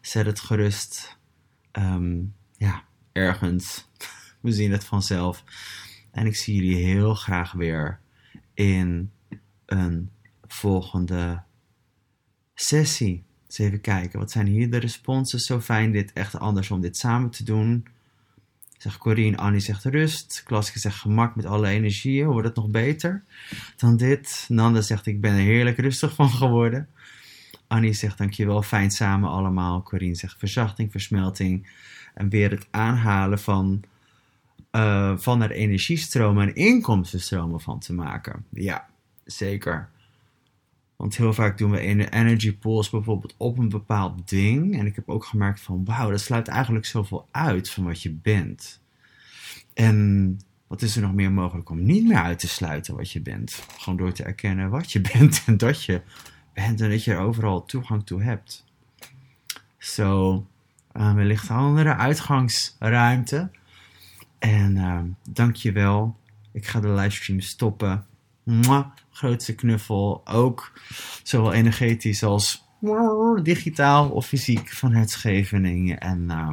zet 0.00 0.26
het 0.26 0.40
gerust 0.40 1.18
Ehm, 1.72 2.18
ja, 2.56 2.84
ergens. 3.12 3.88
We 4.40 4.52
zien 4.52 4.72
het 4.72 4.84
vanzelf. 4.84 5.44
En 6.10 6.26
ik 6.26 6.36
zie 6.36 6.54
jullie 6.54 6.84
heel 6.84 7.14
graag 7.14 7.52
weer 7.52 8.00
in 8.54 9.10
een 9.66 10.10
volgende 10.46 11.42
sessie. 12.54 13.24
Eens 13.46 13.58
even 13.58 13.80
kijken, 13.80 14.18
wat 14.18 14.30
zijn 14.30 14.46
hier 14.46 14.70
de 14.70 14.78
responses? 14.78 15.46
Zo 15.46 15.60
fijn 15.60 15.92
dit 15.92 16.12
echt 16.12 16.38
anders 16.38 16.70
om 16.70 16.80
dit 16.80 16.96
samen 16.96 17.30
te 17.30 17.44
doen. 17.44 17.86
Zegt 18.78 18.98
Corine, 18.98 19.36
Annie 19.36 19.60
zegt 19.60 19.84
rust. 19.84 20.42
Klaske 20.44 20.78
zegt 20.78 20.96
gemak 20.96 21.36
met 21.36 21.44
alle 21.44 21.68
energieën. 21.68 22.26
Wordt 22.26 22.46
het 22.46 22.56
nog 22.56 22.68
beter 22.68 23.24
dan 23.76 23.96
dit? 23.96 24.44
Nanda 24.48 24.80
zegt 24.80 25.06
ik 25.06 25.20
ben 25.20 25.32
er 25.32 25.38
heerlijk 25.38 25.78
rustig 25.78 26.14
van 26.14 26.30
geworden. 26.30 26.88
Annie 27.70 27.92
zegt 27.92 28.18
dankjewel, 28.18 28.62
fijn 28.62 28.90
samen 28.90 29.30
allemaal. 29.30 29.82
Corine 29.82 30.14
zegt 30.14 30.38
verzachting, 30.38 30.90
versmelting. 30.90 31.68
En 32.14 32.28
weer 32.28 32.50
het 32.50 32.66
aanhalen 32.70 33.38
van, 33.38 33.82
uh, 34.72 35.16
van 35.16 35.42
er 35.42 35.50
energiestromen 35.50 36.48
en 36.48 36.54
inkomstenstromen 36.54 37.60
van 37.60 37.78
te 37.78 37.92
maken. 37.92 38.44
Ja, 38.48 38.88
zeker. 39.24 39.88
Want 40.96 41.16
heel 41.16 41.32
vaak 41.32 41.58
doen 41.58 41.70
we 41.70 42.08
energy 42.10 42.56
pools 42.56 42.90
bijvoorbeeld 42.90 43.34
op 43.36 43.58
een 43.58 43.68
bepaald 43.68 44.28
ding. 44.28 44.78
En 44.78 44.86
ik 44.86 44.94
heb 44.94 45.08
ook 45.08 45.24
gemerkt 45.24 45.60
van 45.60 45.84
wauw, 45.84 46.10
dat 46.10 46.20
sluit 46.20 46.48
eigenlijk 46.48 46.86
zoveel 46.86 47.28
uit 47.30 47.70
van 47.70 47.84
wat 47.84 48.02
je 48.02 48.10
bent. 48.10 48.80
En 49.74 50.38
wat 50.66 50.82
is 50.82 50.96
er 50.96 51.02
nog 51.02 51.14
meer 51.14 51.32
mogelijk 51.32 51.70
om 51.70 51.82
niet 51.82 52.06
meer 52.06 52.18
uit 52.18 52.38
te 52.38 52.48
sluiten 52.48 52.96
wat 52.96 53.10
je 53.10 53.20
bent? 53.20 53.62
Gewoon 53.78 53.98
door 53.98 54.12
te 54.12 54.22
erkennen 54.22 54.70
wat 54.70 54.92
je 54.92 55.00
bent 55.12 55.42
en 55.46 55.56
dat 55.56 55.84
je 55.84 56.02
en 56.60 56.76
dat 56.76 57.04
je 57.04 57.12
er 57.12 57.18
overal 57.18 57.64
toegang 57.64 58.06
toe 58.06 58.22
hebt. 58.22 58.64
Zo, 59.78 60.46
uh, 60.96 61.14
wellicht 61.14 61.48
een 61.48 61.56
andere 61.56 61.96
uitgangsruimte. 61.96 63.50
En 64.38 64.76
uh, 64.76 65.00
dankjewel. 65.28 66.16
Ik 66.52 66.66
ga 66.66 66.80
de 66.80 66.88
livestream 66.88 67.40
stoppen. 67.40 68.06
Grootste 69.10 69.54
knuffel. 69.54 70.22
Ook 70.24 70.72
zowel 71.22 71.52
energetisch 71.52 72.22
als 72.22 72.64
digitaal 73.42 74.08
of 74.10 74.26
fysiek 74.26 74.68
van 74.68 74.92
het 74.92 75.10
Scheveningen. 75.10 76.00
En 76.00 76.20
uh, 76.28 76.50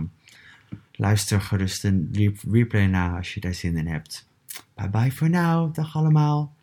luister 0.91 1.41
gerust 1.41 1.83
een 1.83 2.09
replay 2.51 2.85
na 2.85 3.17
als 3.17 3.33
je 3.33 3.39
daar 3.39 3.53
zin 3.53 3.77
in 3.77 3.87
hebt. 3.87 4.27
Bye 4.75 4.89
bye 4.89 5.11
voor 5.11 5.29
now. 5.29 5.75
Dag 5.75 5.95
allemaal. 5.95 6.56